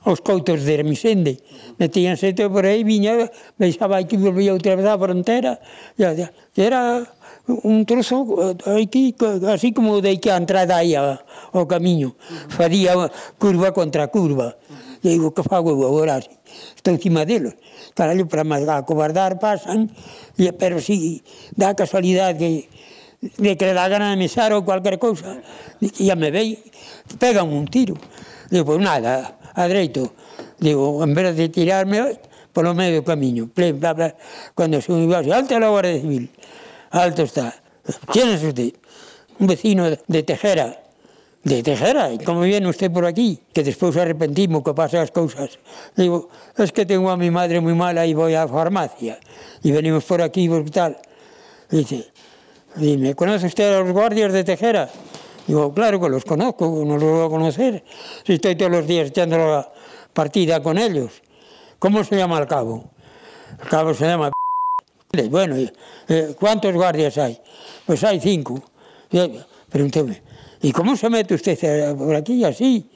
aos 0.07 0.21
coitos 0.23 0.63
de 0.63 0.79
Hermisende. 0.79 1.43
Metíanse 1.79 2.33
todo 2.33 2.55
por 2.55 2.65
aí, 2.65 2.87
viña, 2.87 3.29
deixaba 3.59 3.99
aquí, 3.99 4.17
volvía 4.17 4.55
outra 4.55 4.79
vez 4.79 4.87
á 4.87 4.95
frontera, 4.95 5.59
e, 5.99 6.05
e 6.07 6.61
era 6.61 7.03
un 7.49 7.83
trozo 7.89 8.55
aquí, 8.65 9.17
así 9.49 9.73
como 9.73 9.99
de 10.01 10.21
que 10.21 10.31
a 10.31 10.39
entrada 10.39 10.79
aí 10.79 10.95
ao 10.95 11.67
camiño, 11.67 12.15
faría 12.49 12.95
curva 13.41 13.73
contra 13.75 14.07
curva. 14.09 14.55
Uh 14.55 14.75
-huh. 14.75 14.88
E 15.05 15.09
aí 15.09 15.19
que 15.19 15.43
fago 15.43 15.71
eu 15.71 15.87
agora, 15.87 16.19
estou 16.75 16.95
encima 16.95 17.25
deles. 17.25 17.55
Caralho, 17.95 18.27
para 18.27 18.43
máis 18.45 18.67
acobardar 18.69 19.39
pasan, 19.39 19.89
e, 20.39 20.51
pero 20.53 20.81
si 20.81 21.23
dá 21.57 21.75
casualidade 21.75 22.39
que 22.39 22.69
de 23.19 23.57
que 23.57 23.67
le 23.67 23.75
dá 23.75 23.89
gana 23.89 24.11
de 24.11 24.17
mesar 24.17 24.53
ou 24.53 24.63
cualquier 24.63 24.99
cousa, 24.99 25.43
e 25.83 25.91
que 25.91 26.07
ya 26.07 26.15
me 26.15 26.31
vei, 26.31 26.59
pegan 27.19 27.51
un 27.51 27.67
tiro. 27.67 27.99
Digo, 28.51 28.65
pues 28.65 28.79
nada, 28.79 29.39
a 29.55 29.67
dreito. 29.67 30.15
Digo, 30.59 31.03
en 31.03 31.15
vez 31.15 31.35
de 31.37 31.49
tirarme, 31.49 32.19
polo 32.53 32.75
medio 32.75 33.03
do 33.03 33.07
camiño. 33.07 33.47
Ple, 33.51 33.73
bla, 33.75 33.95
bla, 33.95 34.15
cando 34.55 34.81
se 34.81 34.93
univa, 34.93 35.19
alto 35.19 35.55
a 35.55 35.61
la 35.61 35.69
Guardia 35.69 36.01
Civil, 36.01 36.31
alto 36.91 37.23
está. 37.23 37.55
¿Quién 38.13 38.31
es 38.31 38.43
usted? 38.43 38.75
Un 39.39 39.47
vecino 39.47 39.91
de 39.91 40.23
Tejera, 40.23 40.79
de 41.49 41.63
Tejera, 41.63 42.13
e 42.13 42.21
como 42.21 42.45
viene 42.45 42.69
usted 42.69 42.93
por 42.93 43.09
aquí? 43.09 43.41
Que 43.57 43.65
despois 43.65 43.97
arrepentimos 43.97 44.61
que 44.61 44.77
pasan 44.77 45.01
as 45.01 45.11
cousas. 45.11 45.57
Digo, 45.97 46.29
es 46.55 46.71
que 46.71 46.85
tengo 46.85 47.09
a 47.09 47.17
mi 47.17 47.33
madre 47.33 47.59
moi 47.65 47.73
mala 47.73 48.05
e 48.05 48.13
vou 48.13 48.29
á 48.29 48.45
farmacia. 48.45 49.17
E 49.65 49.69
venimos 49.73 50.05
por 50.05 50.21
aquí 50.21 50.45
e 50.45 50.71
tal. 50.71 51.01
Dice, 51.73 52.13
dime, 52.77 53.17
¿conoce 53.17 53.49
usted 53.49 53.65
a 53.65 53.81
los 53.81 53.93
guardias 53.97 54.33
de 54.33 54.45
Tejera? 54.45 54.93
Digo, 55.49 55.73
claro 55.73 55.97
que 55.97 56.09
los 56.13 56.25
conozco, 56.29 56.69
no 56.85 57.01
los 57.01 57.09
voy 57.09 57.25
a 57.25 57.31
conocer. 57.33 57.83
Si 58.25 58.37
estoy 58.37 58.55
todos 58.55 58.71
los 58.71 58.87
días 58.87 59.09
echando 59.09 59.39
la 59.41 59.73
partida 60.13 60.63
con 60.63 60.77
ellos. 60.77 61.23
¿Cómo 61.79 62.05
se 62.05 62.17
llama 62.17 62.39
el 62.39 62.47
cabo? 62.47 62.85
El 63.63 63.69
cabo 63.69 63.95
se 63.95 64.05
llama... 64.05 64.31
Bueno, 65.31 65.57
eh, 65.57 66.35
¿cuántos 66.39 66.75
guardias 66.75 67.17
hay? 67.17 67.41
Pues 67.87 68.05
hay 68.05 68.21
cinco. 68.21 68.63
Eh, 69.11 69.41
pregúnteme, 69.71 70.21
¿Y 70.61 70.73
cómo 70.73 70.97
se 70.97 71.09
mete 71.09 71.35
usted 71.35 71.59
eh, 71.63 71.95
por 71.97 72.15
aquí 72.15 72.35
y 72.35 72.45
así? 72.45 72.91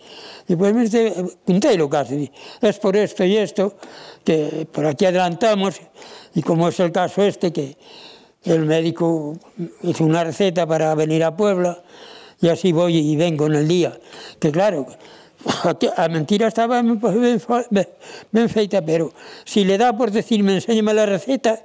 Y 0.49 0.57
pues 0.57 0.75
me 0.75 1.13
punté 1.45 1.77
lo 1.77 1.89
casi. 1.89 2.31
Es 2.61 2.79
por 2.79 2.97
esto 2.97 3.25
y 3.25 3.37
esto 3.37 3.77
que 4.25 4.67
por 4.71 4.87
aquí 4.87 5.05
adelantamos 5.05 5.81
y 6.35 6.43
como 6.43 6.69
es 6.69 6.81
el 6.81 6.91
caso 6.91 7.23
este 7.23 7.53
que 7.53 7.77
el 8.45 8.65
médico 8.65 9.39
hizo 9.83 10.05
una 10.05 10.25
receta 10.25 10.67
para 10.67 10.95
venir 10.95 11.23
a 11.23 11.37
Puebla 11.37 11.83
y 12.41 12.49
así 12.49 12.73
voy 12.73 12.97
y 12.97 13.17
vengo 13.17 13.47
en 13.47 13.55
el 13.55 13.69
día. 13.69 13.97
Que 14.41 14.51
claro, 14.51 14.87
a 15.97 16.09
mentira 16.09 16.49
estaba 16.49 16.83
ben, 16.83 17.01
ben 18.33 18.49
feita, 18.49 18.83
pero 18.83 19.13
si 19.45 19.65
le 19.65 19.79
da 19.79 19.97
por 19.97 20.11
decirme 20.11 20.55
enséñame 20.55 20.95
la 20.95 21.07
receta, 21.07 21.65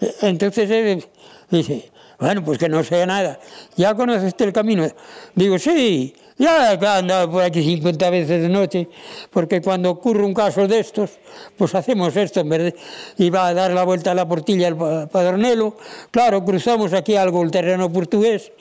eh, 0.00 0.14
entonces 0.22 0.70
eh, 0.70 1.04
dice, 1.50 1.91
Bueno, 2.22 2.44
pues 2.44 2.56
que 2.56 2.68
no 2.68 2.84
sea 2.84 3.04
nada. 3.04 3.40
¿Ya 3.76 3.96
conoces 3.96 4.32
el 4.38 4.52
camino? 4.52 4.86
Digo, 5.34 5.58
sí, 5.58 6.14
ya 6.38 6.72
he 6.72 6.86
andado 6.86 7.28
por 7.28 7.42
aquí 7.42 7.64
50 7.64 8.10
veces 8.10 8.42
de 8.42 8.48
noche, 8.48 8.88
porque 9.32 9.60
cuando 9.60 9.90
ocurre 9.90 10.22
un 10.24 10.32
caso 10.32 10.68
de 10.68 10.78
estos, 10.78 11.18
pues 11.56 11.74
hacemos 11.74 12.14
esto, 12.14 12.38
en 12.38 12.48
vez 12.48 12.62
de, 12.62 13.24
iba 13.24 13.48
a 13.48 13.52
dar 13.52 13.72
la 13.72 13.82
vuelta 13.82 14.12
a 14.12 14.14
la 14.14 14.28
portilla 14.28 14.68
al 14.68 15.08
Padronelo, 15.08 15.76
claro, 16.12 16.44
cruzamos 16.44 16.92
aquí 16.92 17.16
algo 17.16 17.42
el 17.42 17.50
terreno 17.50 17.92
portugués, 17.92 18.52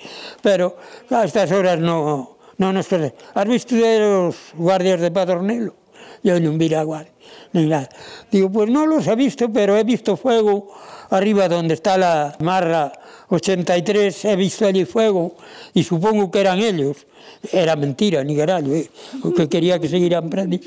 pero 0.42 0.78
a 1.12 1.24
estas 1.24 1.52
horas 1.52 1.78
no, 1.78 2.38
no 2.58 2.74
nos 2.74 2.88
conoce. 2.88 3.14
¿Has 3.36 3.48
visto 3.48 3.76
de 3.76 4.00
los 4.00 4.38
guardias 4.56 5.02
de 5.02 5.12
Padronelo? 5.12 5.76
Yo 6.24 6.40
no 6.40 6.52
vi 6.54 6.68
la 6.68 6.82
guardia, 6.82 7.14
ni 7.54 7.68
nada. 7.68 7.90
Digo, 8.32 8.52
pues 8.52 8.72
no 8.72 8.88
los 8.88 9.06
he 9.06 9.16
visto, 9.16 9.54
pero 9.54 9.78
he 9.78 9.84
visto 9.84 10.18
fuego 10.18 10.74
arriba 11.12 11.48
donde 11.48 11.76
está 11.76 11.96
la 11.98 12.36
marra 12.40 12.92
83 13.32 14.26
e 14.26 14.36
visto 14.36 14.68
allí 14.68 14.84
fuego 14.84 15.40
e 15.74 15.84
supongo 15.84 16.30
que 16.30 16.44
eran 16.44 16.60
ellos. 16.60 17.08
Era 17.52 17.80
mentira, 17.80 18.24
ni 18.24 18.36
carallo, 18.36 18.76
eh? 18.76 18.92
o 19.24 19.32
que 19.32 19.48
quería 19.48 19.80
que 19.80 19.88
seguiran 19.88 20.30
prendi. 20.30 20.60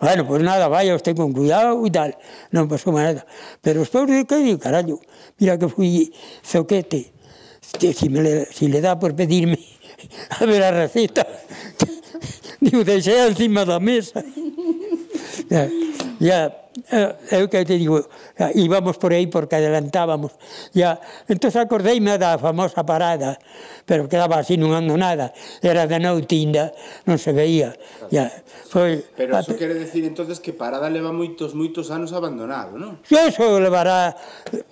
Bueno, 0.00 0.26
pues 0.26 0.42
nada, 0.42 0.66
vaya 0.68 0.94
usted 0.96 1.14
con 1.16 1.32
cuidado 1.32 1.86
y 1.86 1.90
tal. 1.90 2.18
Non 2.50 2.66
pasou 2.66 2.92
nada. 2.98 3.22
Pero 3.62 3.86
después 3.86 4.10
de 4.10 4.26
que 4.26 4.36
digo, 4.42 4.58
carallo, 4.58 4.98
mira 5.38 5.54
que 5.54 5.70
fui 5.70 6.10
zoquete. 6.42 7.14
Si, 7.78 8.08
me 8.10 8.20
le, 8.20 8.44
si 8.50 8.68
le 8.68 8.82
da 8.82 8.98
por 8.98 9.14
pedirme 9.14 9.58
a 10.36 10.44
ver 10.44 10.62
a 10.62 10.70
receta. 10.74 11.22
Digo, 12.60 12.84
deixei 12.84 13.30
encima 13.30 13.64
da 13.64 13.78
mesa. 13.80 14.22
Ya, 15.48 15.70
ya 16.20 16.63
Eh, 16.90 17.16
é 17.30 17.38
o 17.42 17.48
que 17.48 17.64
te 17.64 17.78
digo, 17.80 17.96
eh, 18.36 18.52
íbamos 18.54 18.98
por 18.98 19.12
aí 19.12 19.26
porque 19.26 19.56
adelantábamos. 19.56 20.32
Ya. 20.76 21.00
Entón 21.28 21.52
acordeime 21.56 22.18
da 22.18 22.36
famosa 22.36 22.84
parada 22.84 23.40
pero 23.84 24.08
quedaba 24.08 24.40
así, 24.40 24.56
non 24.56 24.72
ando 24.72 24.96
nada. 24.96 25.36
Era 25.60 25.84
de 25.84 26.00
noite 26.00 26.40
ainda, 26.40 26.72
non 27.04 27.20
se 27.20 27.36
veía. 27.36 27.76
Ya, 28.08 28.32
foi, 28.72 29.04
pero 29.16 29.36
iso 29.40 29.52
a... 29.52 29.60
quere 29.60 29.76
decir 29.76 30.04
entonces 30.04 30.40
que 30.40 30.56
Parada 30.56 30.88
leva 30.88 31.12
moitos, 31.12 31.52
moitos 31.52 31.92
anos 31.92 32.16
abandonado, 32.16 32.80
non? 32.80 33.00
Eso 33.08 33.60
levará... 33.60 34.16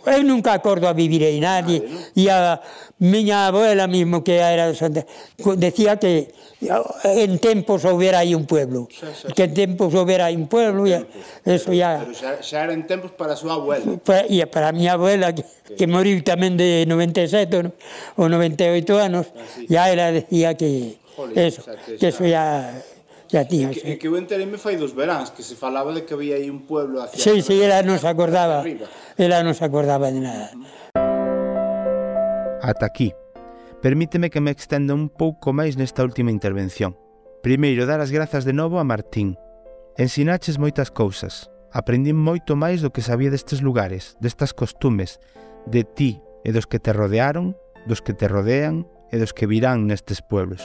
Eu 0.08 0.24
nunca 0.24 0.56
acordo 0.56 0.88
a 0.88 0.96
vivir 0.96 1.24
aí 1.24 1.40
nadie. 1.40 1.84
Vale. 1.84 2.16
E 2.16 2.24
a 2.32 2.60
miña 3.02 3.52
abuela 3.52 3.86
mismo 3.86 4.24
que 4.24 4.40
era 4.40 4.72
decía 5.56 5.98
que 5.98 6.32
en 7.04 7.38
tempos 7.38 7.84
houbera 7.84 8.22
aí 8.22 8.34
un 8.34 8.46
pueblo. 8.46 8.86
Xa, 8.88 9.10
xa. 9.12 9.28
Que 9.34 9.44
en 9.44 9.54
tempos 9.54 9.90
houbera 9.94 10.30
aí 10.30 10.36
un 10.36 10.46
pueblo. 10.46 10.86
Ya, 10.86 11.02
eso 11.44 11.72
ya... 11.74 12.00
Pero 12.00 12.14
xa, 12.14 12.38
xa 12.40 12.64
eran 12.64 12.86
tempos 12.86 13.12
para 13.12 13.34
a 13.34 13.36
súa 13.36 13.58
abuela. 13.58 13.98
E 14.30 14.46
para 14.46 14.70
a 14.70 14.72
miña 14.72 14.94
abuela, 14.94 15.34
que, 15.34 15.42
que 15.74 15.86
moriu 15.90 16.22
tamén 16.22 16.54
de 16.54 16.86
97 16.86 17.66
no? 17.66 17.74
ou 18.14 18.30
98 18.30 19.01
anos, 19.02 19.26
ah, 19.34 19.42
sí. 19.50 19.66
ya 19.66 19.90
era 19.90 20.14
decía 20.14 20.54
que 20.54 21.02
Joder, 21.18 21.34
eso, 21.34 21.60
xa, 21.66 21.74
que, 21.76 21.98
que 21.98 22.06
eso 22.08 22.24
ya 22.24 22.70
ya 23.32 23.48
tiña. 23.48 23.70
Que, 23.70 23.98
que 23.98 24.06
eu 24.06 24.14
enteréme 24.14 24.60
fai 24.60 24.76
dos 24.76 24.94
veráns, 24.94 25.32
que 25.32 25.42
se 25.42 25.56
falaba 25.56 25.90
de 25.90 26.04
que 26.04 26.14
había 26.14 26.36
aí 26.36 26.52
un 26.52 26.68
pueblo 26.68 27.02
hacia 27.02 27.18
Sí, 27.18 27.40
sí, 27.42 27.58
ela 27.58 27.82
non 27.82 27.98
se 27.98 28.06
acordaba. 28.06 28.62
Ela 29.16 29.40
non 29.40 29.56
se 29.56 29.64
acordaba 29.64 30.12
de 30.12 30.20
nada. 30.20 30.52
Ata 32.62 32.86
aquí. 32.86 33.10
Permíteme 33.82 34.30
que 34.30 34.38
me 34.38 34.54
extenda 34.54 34.94
un 34.94 35.10
pouco 35.10 35.50
máis 35.50 35.74
nesta 35.74 36.06
última 36.06 36.30
intervención. 36.30 36.94
Primeiro, 37.42 37.88
dar 37.88 37.98
as 37.98 38.14
grazas 38.14 38.46
de 38.46 38.54
novo 38.54 38.78
a 38.78 38.86
Martín. 38.86 39.34
Ensinaches 39.98 40.62
moitas 40.62 40.94
cousas. 40.94 41.50
Aprendín 41.72 42.20
moito 42.20 42.54
máis 42.54 42.84
do 42.84 42.92
que 42.92 43.02
sabía 43.02 43.32
destes 43.32 43.64
lugares, 43.64 44.14
destas 44.20 44.52
costumes, 44.54 45.18
de 45.66 45.82
ti 45.82 46.20
e 46.44 46.52
dos 46.52 46.68
que 46.68 46.78
te 46.78 46.92
rodearon 46.92 47.56
dos 47.86 48.02
que 48.02 48.14
te 48.14 48.28
rodean 48.28 48.86
e 49.10 49.18
dos 49.18 49.34
que 49.34 49.46
virán 49.46 49.86
nestes 49.86 50.22
pueblos. 50.24 50.62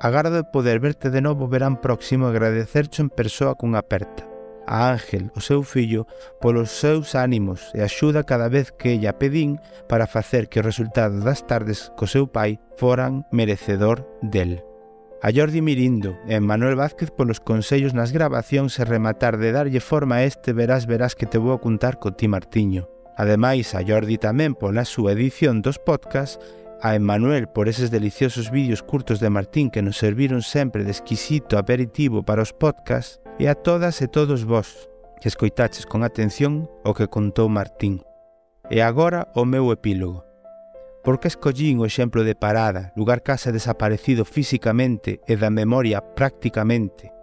Agardo 0.00 0.44
poder 0.50 0.80
verte 0.80 1.10
de 1.10 1.20
novo 1.20 1.48
verán 1.48 1.80
próximo 1.80 2.28
e 2.28 2.30
agradecercho 2.30 3.00
en 3.02 3.10
persoa 3.10 3.56
cunha 3.56 3.80
aperta. 3.80 4.28
A 4.66 4.88
Ángel, 4.92 5.28
o 5.36 5.40
seu 5.44 5.60
fillo, 5.62 6.08
polos 6.40 6.72
seus 6.72 7.12
ánimos 7.14 7.68
e 7.76 7.84
axuda 7.84 8.24
cada 8.24 8.48
vez 8.48 8.72
que 8.72 8.96
ella 8.96 9.20
pedín 9.20 9.60
para 9.88 10.08
facer 10.08 10.48
que 10.48 10.60
o 10.60 10.66
resultado 10.66 11.20
das 11.20 11.44
tardes 11.44 11.92
co 11.96 12.08
seu 12.08 12.28
pai 12.28 12.60
foran 12.80 13.28
merecedor 13.32 14.08
del 14.24 14.64
a 15.24 15.32
Jordi 15.32 15.64
Mirindo 15.64 16.20
e 16.28 16.36
Manuel 16.36 16.76
Vázquez 16.76 17.08
polos 17.08 17.40
consellos 17.40 17.96
nas 17.96 18.12
grabacións 18.12 18.76
e 18.76 18.84
rematar 18.84 19.40
de 19.40 19.56
darlle 19.56 19.80
forma 19.80 20.20
a 20.20 20.24
este 20.28 20.52
verás 20.52 20.84
verás 20.84 21.16
que 21.16 21.24
te 21.24 21.40
vou 21.40 21.56
a 21.56 21.62
contar 21.64 21.96
co 21.96 22.12
ti 22.12 22.28
Martiño. 22.28 22.93
Ademais, 23.16 23.74
a 23.78 23.86
Jordi 23.86 24.18
tamén 24.18 24.58
pola 24.58 24.82
súa 24.82 25.14
edición 25.14 25.62
dos 25.62 25.78
podcast, 25.78 26.42
a 26.82 26.98
Emmanuel 26.98 27.46
por 27.46 27.70
eses 27.70 27.94
deliciosos 27.94 28.50
vídeos 28.50 28.82
curtos 28.82 29.22
de 29.22 29.30
Martín 29.30 29.70
que 29.70 29.86
nos 29.86 29.96
serviron 29.96 30.42
sempre 30.42 30.82
de 30.82 30.90
exquisito 30.90 31.56
aperitivo 31.56 32.26
para 32.26 32.42
os 32.42 32.50
podcast 32.50 33.22
e 33.38 33.46
a 33.46 33.54
todas 33.54 34.02
e 34.02 34.10
todos 34.10 34.42
vós 34.42 34.90
que 35.22 35.30
escoitaches 35.30 35.86
con 35.86 36.02
atención 36.02 36.68
o 36.82 36.90
que 36.92 37.06
contou 37.06 37.46
Martín. 37.46 38.02
E 38.66 38.82
agora 38.82 39.30
o 39.38 39.46
meu 39.46 39.70
epílogo. 39.70 40.26
Por 41.06 41.22
que 41.22 41.30
escollín 41.30 41.78
o 41.78 41.86
exemplo 41.86 42.26
de 42.26 42.34
Parada, 42.34 42.90
lugar 42.98 43.22
case 43.22 43.54
desaparecido 43.54 44.26
físicamente 44.26 45.22
e 45.30 45.38
da 45.38 45.54
memoria 45.54 46.02
prácticamente, 46.02 47.13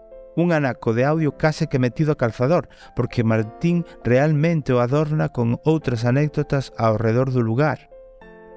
un 0.42 0.52
anaco 0.52 0.98
de 0.98 1.06
audio 1.06 1.38
case 1.38 1.70
que 1.70 1.78
metido 1.78 2.12
a 2.12 2.18
calzador, 2.18 2.68
porque 2.98 3.24
Martín 3.24 3.86
realmente 4.04 4.74
o 4.74 4.82
adorna 4.82 5.30
con 5.30 5.62
outras 5.62 6.02
anécdotas 6.04 6.74
ao 6.82 6.98
redor 6.98 7.30
do 7.30 7.46
lugar. 7.46 7.94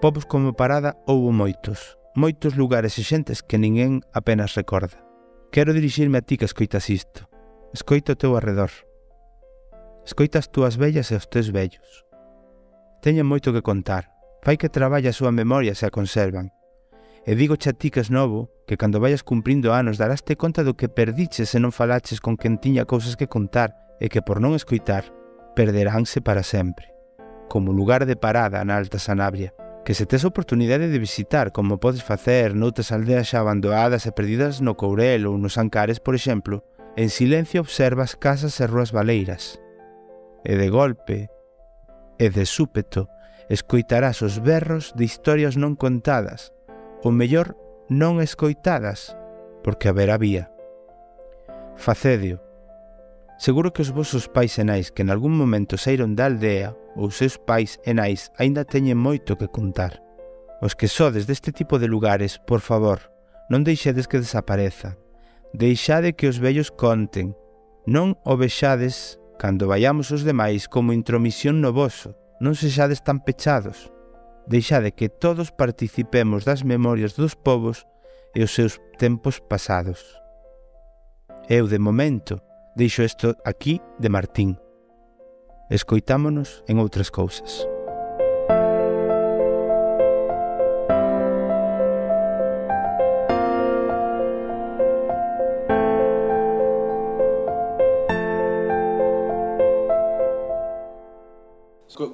Pobos 0.01 0.25
como 0.25 0.57
Parada 0.57 0.97
houbo 1.05 1.29
moitos, 1.37 2.01
moitos 2.17 2.57
lugares 2.57 2.97
e 2.97 3.05
xentes 3.05 3.45
que 3.45 3.61
ninguén 3.61 4.01
apenas 4.17 4.57
recorda. 4.57 5.05
Quero 5.53 5.77
dirixirme 5.77 6.19
a 6.19 6.25
ti 6.25 6.41
que 6.41 6.49
escoitas 6.49 6.89
isto. 6.89 7.29
Escoita 7.77 8.15
o 8.15 8.19
teu 8.19 8.33
arredor. 8.39 8.73
Escoita 10.07 10.39
as 10.39 10.49
túas 10.49 10.81
vellas 10.81 11.11
e 11.11 11.19
os 11.19 11.27
teus 11.27 11.51
vellos. 11.51 12.07
Teñen 13.03 13.29
moito 13.29 13.53
que 13.53 13.67
contar. 13.67 14.15
Fai 14.47 14.55
que 14.55 14.73
traballa 14.73 15.11
a 15.11 15.17
súa 15.17 15.35
memoria 15.35 15.75
se 15.75 15.85
a 15.85 15.93
conservan. 15.93 16.54
E 17.27 17.33
digo 17.35 17.57
a 17.57 17.73
ti 17.73 17.89
que 17.89 18.01
es 18.01 18.11
novo, 18.13 18.53
que 18.67 18.77
cando 18.77 19.01
vayas 19.01 19.25
cumprindo 19.25 19.73
anos 19.73 19.97
daraste 19.97 20.37
conta 20.37 20.61
do 20.61 20.77
que 20.77 20.93
perdiches 20.93 21.49
se 21.49 21.59
non 21.61 21.73
falaches 21.73 22.21
con 22.21 22.37
quen 22.37 22.61
tiña 22.61 22.85
cousas 22.85 23.17
que 23.17 23.33
contar 23.33 23.73
e 23.97 24.13
que 24.13 24.21
por 24.21 24.45
non 24.45 24.53
escoitar 24.53 25.09
perderánse 25.57 26.21
para 26.21 26.45
sempre. 26.45 26.93
Como 27.49 27.73
lugar 27.73 28.05
de 28.05 28.21
parada 28.21 28.61
na 28.61 28.77
Alta 28.77 29.01
Sanabria, 29.01 29.57
que 29.89 29.97
se 29.97 30.05
tes 30.05 30.25
oportunidade 30.29 30.93
de 30.93 31.01
visitar 31.01 31.53
como 31.53 31.81
podes 31.81 32.05
facer 32.05 32.53
noutras 32.53 32.93
aldeas 32.93 33.33
xa 33.33 33.41
abandonadas 33.41 34.05
e 34.05 34.13
perdidas 34.13 34.61
no 34.61 34.77
Courel 34.77 35.25
ou 35.25 35.41
nos 35.41 35.57
Ancares, 35.57 36.01
por 36.05 36.13
exemplo, 36.13 36.61
en 36.97 37.09
silencio 37.09 37.65
observas 37.65 38.17
casas 38.21 38.61
e 38.61 38.69
ruas 38.69 38.93
baleiras. 38.93 39.61
E 40.45 40.61
de 40.61 40.69
golpe, 40.69 41.33
e 42.21 42.27
de 42.29 42.45
súpeto, 42.45 43.09
escoitarás 43.49 44.21
os 44.21 44.41
berros 44.41 44.93
de 44.93 45.05
historias 45.05 45.57
non 45.57 45.77
contadas, 45.77 46.53
ou 47.05 47.13
mellor 47.13 47.53
non 47.93 48.25
escoitadas, 48.25 49.13
porque 49.61 49.93
haberá 49.93 50.17
vía. 50.17 50.49
Facedio. 51.77 52.41
Seguro 53.37 53.77
que 53.77 53.85
os 53.85 53.93
vosos 53.93 54.25
pais 54.27 54.57
e 54.57 54.65
nais 54.65 54.89
que 54.89 55.05
en 55.05 55.13
algún 55.13 55.37
momento 55.37 55.77
saíron 55.77 56.17
da 56.17 56.27
aldea 56.27 56.73
ou 56.97 57.13
seus 57.13 57.37
pais 57.37 57.77
e 57.85 57.93
nais 57.93 58.33
aínda 58.41 58.65
teñen 58.65 58.97
moito 58.97 59.37
que 59.37 59.53
contar. 59.53 60.01
Os 60.65 60.73
que 60.73 60.89
sodes 60.89 61.29
deste 61.29 61.53
tipo 61.53 61.77
de 61.77 61.91
lugares, 61.91 62.41
por 62.41 62.65
favor, 62.65 63.13
non 63.53 63.67
deixedes 63.69 64.09
que 64.09 64.23
desapareza. 64.23 64.97
Deixade 65.53 66.17
que 66.17 66.27
os 66.27 66.41
vellos 66.41 66.73
conten. 66.73 67.37
Non 67.85 68.17
o 68.25 68.35
vexades 68.41 69.21
cando 69.37 69.69
vayamos 69.69 70.09
os 70.09 70.25
demais 70.25 70.71
como 70.71 70.97
intromisión 70.97 71.61
no 71.61 71.75
voso. 71.75 72.17
Non 72.41 72.57
sexades 72.57 73.05
tan 73.05 73.21
pechados 73.21 73.94
deixade 74.47 74.93
que 74.93 75.09
todos 75.09 75.51
participemos 75.51 76.45
das 76.45 76.63
memorias 76.63 77.15
dos 77.15 77.35
povos 77.35 77.87
e 78.35 78.43
os 78.43 78.53
seus 78.53 78.81
tempos 78.99 79.41
pasados. 79.41 80.01
Eu, 81.49 81.67
de 81.67 81.79
momento, 81.79 82.41
deixo 82.77 83.03
isto 83.03 83.37
aquí 83.45 83.81
de 83.99 84.09
Martín. 84.09 84.57
Escoitámonos 85.71 86.63
en 86.69 86.79
outras 86.79 87.11
cousas. 87.11 87.74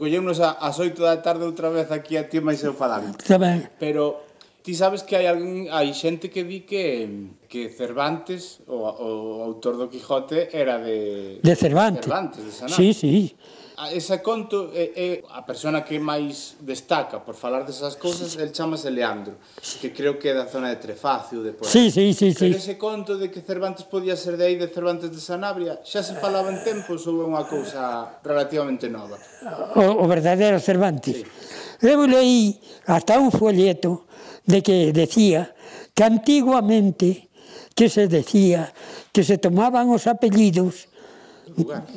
colleunos 0.00 0.40
ás 0.40 0.80
8 0.80 0.96
da 0.96 1.20
tarde 1.20 1.44
outra 1.44 1.68
vez 1.68 1.92
aquí 1.92 2.16
a 2.16 2.24
ti 2.24 2.40
máis 2.40 2.64
eu 2.64 2.72
falando. 2.72 3.12
Tamén. 3.20 3.68
Pero 3.76 4.24
ti 4.64 4.72
sabes 4.72 5.04
que 5.04 5.20
hai 5.20 5.28
algún, 5.28 5.68
hai 5.68 5.92
xente 5.92 6.32
que 6.32 6.40
di 6.48 6.64
que 6.64 6.84
que 7.52 7.68
Cervantes, 7.68 8.64
o, 8.64 8.80
o 8.80 9.44
autor 9.44 9.76
do 9.76 9.92
Quijote, 9.92 10.48
era 10.56 10.80
de... 10.80 11.42
De 11.44 11.54
Cervantes. 11.58 12.08
Cervantes, 12.08 12.40
de 12.40 12.52
Sanabria. 12.52 12.78
Sí, 12.80 12.88
sí 12.96 13.36
ese 13.88 14.20
conto 14.20 14.68
é, 14.76 14.92
é 14.92 15.08
a 15.32 15.40
persona 15.40 15.80
que 15.80 15.96
máis 15.96 16.60
destaca 16.60 17.24
por 17.24 17.32
falar 17.32 17.64
desas 17.64 17.96
cousas, 17.96 18.36
el 18.36 18.52
chamase 18.52 18.92
Leandro, 18.92 19.40
que 19.80 19.88
creo 19.96 20.20
que 20.20 20.28
é 20.28 20.34
da 20.36 20.44
zona 20.44 20.68
de 20.68 20.76
Trefacio, 20.76 21.40
de 21.40 21.56
por 21.56 21.64
Sí, 21.64 21.88
sí, 21.88 22.12
sí, 22.12 22.36
sí. 22.36 22.52
Pero 22.52 22.60
ese 22.60 22.76
conto 22.76 23.16
de 23.16 23.32
que 23.32 23.40
Cervantes 23.40 23.88
podía 23.88 24.20
ser 24.20 24.36
de 24.36 24.44
aí, 24.44 24.56
de 24.60 24.68
Cervantes 24.68 25.08
de 25.08 25.20
Sanabria, 25.20 25.80
xa 25.80 26.04
se 26.04 26.12
falaba 26.20 26.52
en 26.52 26.60
tempos 26.60 27.08
ou 27.08 27.24
é 27.24 27.24
unha 27.24 27.48
cousa 27.48 28.20
relativamente 28.20 28.92
nova? 28.92 29.16
O, 29.72 30.04
o 30.04 30.04
verdadeiro 30.04 30.60
Cervantes. 30.60 31.24
Sí. 31.24 31.24
Eu 31.80 32.04
leí 32.04 32.60
hasta 32.84 33.16
un 33.16 33.32
folleto 33.32 34.04
de 34.44 34.60
que 34.60 34.92
decía 34.92 35.56
que 35.96 36.04
antiguamente 36.04 37.32
que 37.72 37.88
se 37.88 38.08
decía 38.08 38.68
que 39.12 39.24
se 39.24 39.40
tomaban 39.40 39.88
os 39.88 40.04
apellidos 40.04 40.92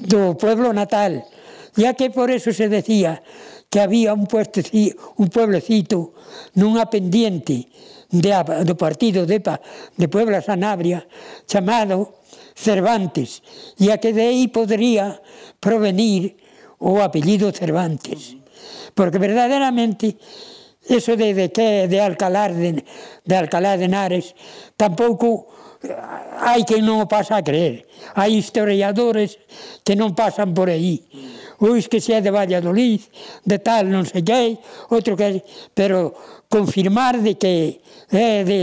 do 0.07 0.39
pueblo 0.39 0.71
natal 0.71 1.27
Ya 1.75 1.93
que 1.93 2.09
por 2.09 2.29
eso 2.29 2.53
se 2.53 2.69
decía 2.69 3.23
que 3.69 3.81
había 3.81 4.13
un, 4.13 4.27
un 4.29 5.27
pueblecito 5.29 6.13
nunha 6.53 6.86
pendiente 6.89 7.65
de, 8.13 8.29
do 8.62 8.77
partido 8.77 9.25
de, 9.25 9.41
de 9.41 10.07
Puebla 10.07 10.41
Sanabria 10.45 11.01
chamado 11.49 12.21
Cervantes, 12.53 13.41
e 13.81 13.89
a 13.89 13.97
que 13.97 14.13
de 14.13 14.29
aí 14.29 14.45
podría 14.45 15.17
provenir 15.57 16.38
o 16.77 17.01
apellido 17.01 17.49
Cervantes. 17.49 18.38
Porque 18.93 19.17
verdadeiramente 19.17 20.21
eso 20.86 21.17
de, 21.17 21.33
de 21.33 21.49
que 21.49 21.89
de 21.89 21.97
Alcalá 21.97 22.49
de, 22.49 22.86
de 23.25 23.36
Alcalá 23.36 23.73
de 23.77 23.89
Henares 23.89 24.38
tampouco 24.77 25.49
eh, 25.81 25.97
hai 26.45 26.62
que 26.62 26.77
non 26.86 27.01
o 27.01 27.09
pasa 27.09 27.41
a 27.41 27.45
creer. 27.45 27.89
Hai 28.13 28.38
historiadores 28.38 29.41
que 29.81 29.97
non 29.97 30.13
pasan 30.13 30.53
por 30.53 30.69
aí 30.69 31.01
uns 31.63 31.88
que 31.88 32.04
xa 32.04 32.19
de 32.19 32.28
Valladolid, 32.28 32.99
de 33.47 33.58
tal, 33.63 33.88
non 33.88 34.04
sei 34.04 34.19
que, 34.19 34.60
outro 34.91 35.15
que... 35.15 35.39
Pero 35.71 36.12
confirmar 36.52 37.23
de 37.23 37.39
que 37.39 37.80
é 38.12 38.43
eh, 38.43 38.43
de 38.43 38.62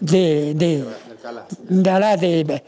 de, 0.00 0.52
de, 0.54 0.84
Alcalá. 1.10 2.16
de 2.16 2.44
de 2.44 2.62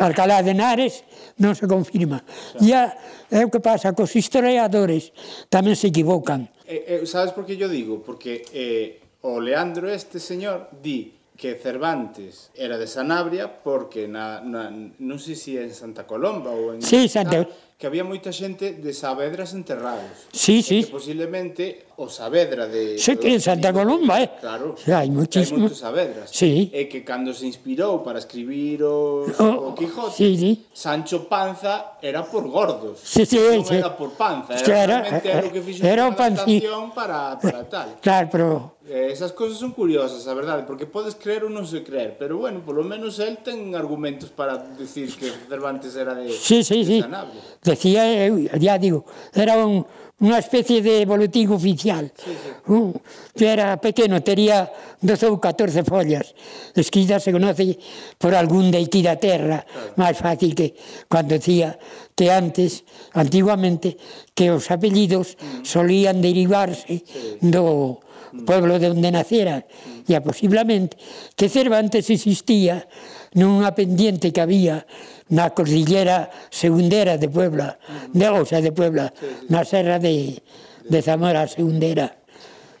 Alcalá 0.00 0.42
de 0.42 0.50
Henares 0.50 1.04
non 1.38 1.54
se 1.54 1.68
confirma. 1.68 2.24
Claro. 2.58 2.90
E 3.30 3.38
é 3.38 3.44
o 3.44 3.50
que 3.52 3.60
pasa, 3.60 3.92
cos 3.92 4.16
historiadores 4.16 5.12
tamén 5.52 5.76
se 5.76 5.92
equivocan. 5.92 6.48
Eh, 6.66 7.02
eh, 7.02 7.06
sabes 7.06 7.30
por 7.36 7.44
que 7.44 7.54
yo 7.54 7.68
digo? 7.68 8.02
Porque 8.02 8.42
eh, 8.50 8.98
o 9.22 9.38
Leandro 9.38 9.86
este 9.86 10.18
señor 10.18 10.72
di 10.82 11.14
que 11.36 11.60
Cervantes 11.60 12.48
era 12.56 12.80
de 12.80 12.88
Sanabria 12.88 13.60
porque 13.60 14.08
na, 14.08 14.40
na 14.40 14.72
non 14.72 15.18
sei 15.20 15.36
se 15.36 15.52
si 15.52 15.60
en 15.60 15.70
Santa 15.70 16.08
Colomba 16.08 16.48
ou 16.48 16.72
en... 16.72 16.80
Sí, 16.80 17.12
Santa, 17.12 17.44
ah, 17.44 17.48
que 17.76 17.86
había 17.86 18.08
moita 18.08 18.32
xente 18.32 18.80
de 18.80 18.92
Saavedra 18.96 19.44
enterrados. 19.44 20.32
Sí, 20.32 20.64
sí. 20.64 20.80
Que 20.80 20.88
posiblemente 20.88 21.84
o 22.00 22.08
Saavedra 22.08 22.64
de... 22.64 22.96
Sí, 22.96 23.20
que 23.20 23.36
en 23.36 23.40
Santa 23.40 23.68
Colomba, 23.68 24.16
eh. 24.16 24.32
Claro. 24.40 24.80
Sí, 24.80 24.96
hai 24.96 25.12
muchísimo. 25.12 25.60
Hai 25.60 25.68
moitos 25.68 25.84
Saavedras. 25.84 26.32
Sí. 26.32 26.72
E 26.72 26.88
que 26.88 27.04
cando 27.04 27.36
se 27.36 27.44
inspirou 27.44 28.00
para 28.00 28.16
escribir 28.16 28.80
o, 28.80 29.28
o, 29.28 29.46
o 29.68 29.76
Quijote, 29.76 30.16
sí, 30.16 30.40
sí. 30.40 30.52
Sancho 30.72 31.28
Panza 31.28 32.00
era 32.00 32.24
por 32.24 32.48
gordos. 32.48 32.96
Sí, 33.04 33.28
sí, 33.28 33.36
non 33.36 33.68
sí. 33.68 33.76
era 33.76 33.92
por 33.92 34.16
panza, 34.16 34.56
era, 34.56 34.64
sí, 34.64 34.72
era, 34.72 34.96
realmente 35.04 35.28
eh, 35.28 35.36
era, 35.36 35.40
era 35.44 35.48
o 35.48 35.52
que 35.52 35.60
fixo 35.60 35.80
era 35.84 36.02
unha 36.08 36.16
adaptación 36.16 36.96
para, 36.96 37.36
para 37.36 37.60
eh, 37.60 37.68
tal. 37.68 37.88
Claro, 38.00 38.26
pero... 38.32 38.48
Eh, 38.86 39.10
esas 39.10 39.32
cousas 39.32 39.58
son 39.58 39.74
curiosas, 39.74 40.28
a 40.28 40.34
verdade, 40.34 40.62
porque 40.62 40.86
podes 40.86 41.18
creer 41.18 41.42
ou 41.42 41.50
non 41.50 41.66
se 41.66 41.82
creer, 41.82 42.14
pero 42.16 42.38
bueno, 42.38 42.62
polo 42.62 42.86
menos 42.86 43.18
el 43.18 43.42
ten 43.42 43.74
argumentos 43.74 44.30
para 44.30 44.62
decir 44.78 45.10
que 45.18 45.26
Cervantes 45.50 45.98
era 45.98 46.14
de, 46.14 46.30
sí, 46.30 46.62
sí, 46.62 46.86
de 46.86 46.86
sí. 46.86 46.96
Sanabria. 47.02 47.42
Decía 47.66 48.06
eu, 48.30 48.46
ya 48.62 48.78
digo, 48.78 49.02
era 49.34 49.58
un, 49.58 49.82
unha 50.22 50.38
especie 50.38 50.78
de 50.80 51.02
boletín 51.02 51.50
oficial. 51.50 52.08
Sí, 52.14 52.30
sí. 52.30 52.50
Un, 52.70 52.94
que 53.34 53.50
era 53.50 53.74
pequeno, 53.82 54.22
tería 54.22 54.70
12 55.02 55.26
ou 55.28 55.42
14 55.42 55.82
follas. 55.82 56.30
Esquida 56.78 57.18
se 57.18 57.34
conoce 57.34 57.74
por 58.22 58.38
algún 58.38 58.70
de 58.70 58.86
aquí 58.86 59.02
da 59.02 59.18
terra, 59.18 59.66
claro. 59.66 59.98
máis 59.98 60.16
fácil 60.16 60.54
que 60.54 60.78
cuando 61.10 61.34
decía 61.34 61.74
que 62.14 62.30
antes, 62.30 62.86
antiguamente, 63.18 63.98
que 64.32 64.54
os 64.54 64.70
apellidos 64.70 65.34
solían 65.66 66.22
derivarse 66.22 67.02
do 67.42 67.98
pueblo 68.46 68.78
de 68.78 68.94
onde 68.94 69.10
naceran. 69.10 69.66
E 70.06 70.14
E 70.14 70.22
posiblemente 70.22 70.94
que 71.34 71.50
Cervantes 71.50 72.08
existía 72.14 72.86
nunha 73.34 73.74
pendiente 73.74 74.32
que 74.32 74.40
había 74.40 74.86
na 75.28 75.50
cordillera 75.50 76.30
segundera 76.50 77.18
de 77.18 77.28
Puebla, 77.28 77.78
de, 78.12 78.28
o 78.28 78.44
sea, 78.44 78.60
de 78.60 78.70
Puebla, 78.70 79.12
na 79.48 79.64
serra 79.64 79.98
de, 79.98 80.38
de 80.86 80.98
Zamora 81.02 81.48
segundera, 81.50 82.14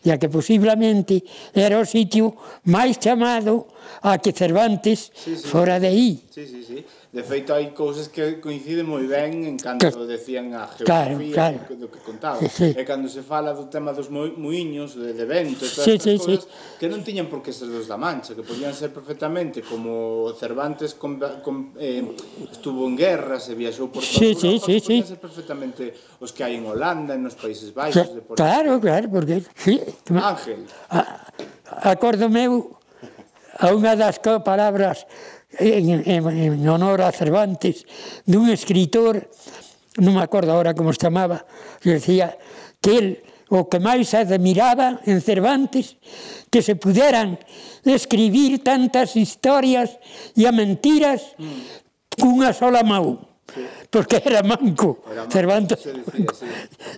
ya 0.06 0.18
que 0.18 0.28
posiblemente 0.28 1.24
era 1.50 1.82
o 1.82 1.84
sitio 1.84 2.38
máis 2.70 3.02
chamado 3.02 3.66
a 4.06 4.22
que 4.22 4.30
Cervantes 4.30 5.10
sí, 5.10 5.34
sí. 5.34 5.42
fora 5.42 5.82
de 5.82 5.88
aí. 5.90 6.22
Sí, 6.30 6.46
sí, 6.46 6.62
sí. 6.62 6.78
De 7.16 7.22
feito, 7.24 7.56
hai 7.56 7.72
cousas 7.72 8.12
que 8.12 8.44
coinciden 8.44 8.84
moi 8.84 9.08
ben 9.08 9.48
en 9.48 9.56
canto 9.56 9.88
que, 9.88 10.04
decían 10.04 10.52
a 10.52 10.68
geografía 10.68 11.32
claro, 11.32 11.64
claro. 11.64 11.80
do 11.80 11.88
que 11.88 11.96
contaba. 12.04 12.36
Sí, 12.44 12.52
sí. 12.52 12.68
E 12.76 12.84
cando 12.84 13.08
se 13.08 13.24
fala 13.24 13.56
do 13.56 13.72
tema 13.72 13.96
dos 13.96 14.12
mo 14.12 14.28
de, 14.28 15.16
de 15.16 15.24
vento, 15.24 15.64
todas 15.64 15.88
sí, 15.88 15.96
estas 15.96 16.12
sí, 16.12 16.20
cousas, 16.20 16.44
sí. 16.44 16.76
que 16.76 16.92
non 16.92 17.00
tiñan 17.00 17.32
por 17.32 17.40
que 17.40 17.56
ser 17.56 17.72
dos 17.72 17.88
da 17.88 17.96
Mancha, 17.96 18.36
que 18.36 18.44
podían 18.44 18.76
ser 18.76 18.92
perfectamente 18.92 19.64
como 19.64 20.28
Cervantes 20.36 20.92
con, 20.92 21.16
con, 21.40 21.72
eh, 21.80 22.04
estuvo 22.52 22.84
en 22.84 23.00
guerra, 23.00 23.40
se 23.40 23.56
viaxou 23.56 23.88
por 23.88 24.04
toda 24.04 24.12
sí, 24.12 24.36
Europa, 24.36 24.68
sí, 24.68 24.76
sí, 24.76 24.76
podían 24.84 25.08
sí. 25.08 25.16
ser 25.16 25.20
perfectamente 25.24 25.82
os 26.20 26.36
que 26.36 26.44
hai 26.44 26.60
en 26.60 26.68
Holanda, 26.68 27.16
en 27.16 27.24
nos 27.24 27.32
Países 27.32 27.72
Baixos. 27.72 28.12
Sí, 28.12 28.12
de 28.12 28.20
por 28.20 28.36
claro, 28.36 28.76
claro, 28.76 29.08
porque... 29.08 29.40
Sí, 29.56 29.80
Ángel. 30.12 30.68
A, 30.92 31.96
meu 32.28 32.76
a 33.56 33.72
unha 33.72 33.96
das 33.96 34.20
palabras 34.44 35.08
en, 35.58 36.02
en, 36.04 36.22
en 36.28 36.68
honor 36.68 37.02
a 37.02 37.12
Cervantes 37.12 37.84
dun 38.24 38.48
escritor 38.52 39.24
non 40.00 40.16
me 40.16 40.22
acordo 40.22 40.52
agora 40.52 40.76
como 40.76 40.92
se 40.92 41.08
chamaba 41.08 41.44
que 41.80 41.96
decía 41.96 42.36
que 42.80 42.92
el 42.98 43.08
o 43.48 43.70
que 43.70 43.78
máis 43.78 44.10
admiraba 44.10 44.98
en 45.06 45.22
Cervantes 45.22 45.94
que 46.50 46.62
se 46.62 46.74
puderan 46.74 47.38
escribir 47.86 48.66
tantas 48.66 49.14
historias 49.14 49.94
e 50.34 50.42
a 50.44 50.52
mentiras 50.52 51.38
cunha 52.18 52.50
sola 52.50 52.82
mão. 52.82 53.22
Sí 53.46 53.62
porque 53.90 54.22
era 54.24 54.42
manco, 54.42 55.02
era 55.10 55.22
manco 55.22 55.32
Cervantes. 55.32 55.84
Decía, 55.84 56.26
sí. 56.38 56.46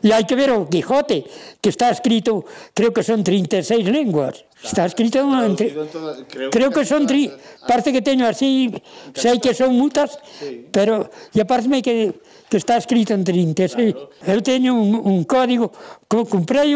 Y 0.02 0.12
hay 0.12 0.24
que 0.24 0.34
ver 0.34 0.50
el 0.50 0.68
Quijote, 0.68 1.24
que 1.60 1.68
está 1.68 1.90
escrito, 1.90 2.44
creo 2.74 2.92
que 2.92 3.02
son 3.02 3.22
36 3.22 3.84
lenguas. 3.88 4.44
Está 4.62 4.86
escrito 4.86 5.20
en, 5.20 5.54
toda, 5.56 6.16
creo, 6.26 6.50
creo, 6.50 6.70
que, 6.70 6.80
que 6.80 6.86
son 6.86 7.06
tri, 7.06 7.30
parte 7.68 7.92
que 7.92 8.02
tengo 8.02 8.26
así, 8.26 8.74
sé 9.14 9.38
que 9.38 9.54
son 9.54 9.76
mutas, 9.76 10.18
sí. 10.40 10.66
pero 10.72 11.08
ya 11.32 11.44
parece 11.44 11.80
que, 11.80 12.20
que 12.48 12.56
está 12.56 12.76
escrito 12.76 13.14
en 13.14 13.22
36. 13.22 13.94
Claro. 13.94 14.10
Eu 14.26 14.42
teño 14.42 14.74
un, 14.74 14.98
un 14.98 15.22
código 15.22 15.70
que 16.10 16.26
comprei 16.26 16.74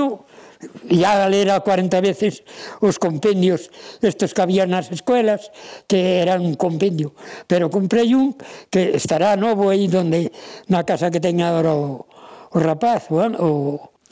ya 0.88 1.28
lera 1.28 1.60
40 1.60 2.00
veces 2.00 2.42
os 2.80 2.98
compendios 2.98 3.70
estos 4.00 4.34
que 4.34 4.42
había 4.42 4.66
nas 4.66 4.90
escuelas, 4.90 5.50
que 5.86 6.20
eran 6.22 6.42
un 6.42 6.54
compendio, 6.54 7.14
pero 7.46 7.70
comprei 7.70 8.14
un 8.14 8.36
que 8.70 8.94
estará 8.94 9.36
novo 9.36 9.70
aí 9.70 9.88
donde 9.88 10.30
na 10.68 10.84
casa 10.84 11.10
que 11.10 11.20
ten 11.20 11.42
agora 11.42 11.74
o, 11.74 12.06
o 12.52 12.58
rapaz, 12.58 13.10
o, 13.10 13.18
o, 13.18 13.50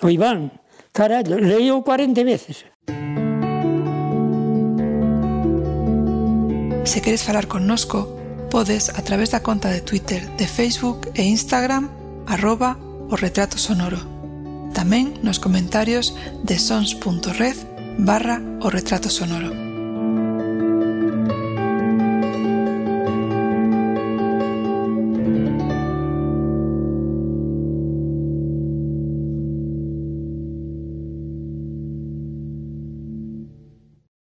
o 0.02 0.06
Iván. 0.08 0.52
Carallo, 0.92 1.38
leio 1.38 1.82
40 1.86 2.24
veces. 2.24 2.66
Se 6.84 7.00
queres 7.00 7.22
falar 7.22 7.46
connosco, 7.46 8.18
podes 8.50 8.90
a 8.90 9.02
través 9.02 9.30
da 9.30 9.40
conta 9.40 9.70
de 9.70 9.80
Twitter, 9.80 10.26
de 10.36 10.48
Facebook 10.48 11.06
e 11.14 11.22
Instagram, 11.22 11.88
arroba 12.26 12.76
o 13.08 13.14
retrato 13.14 13.58
sonoro 13.58 14.19
tamén 14.74 15.18
nos 15.22 15.38
comentarios 15.38 16.14
de 16.42 16.56
sons.red 16.58 17.56
barra 17.98 18.40
o 18.60 18.68
retrato 18.70 19.10
sonoro. 19.10 19.69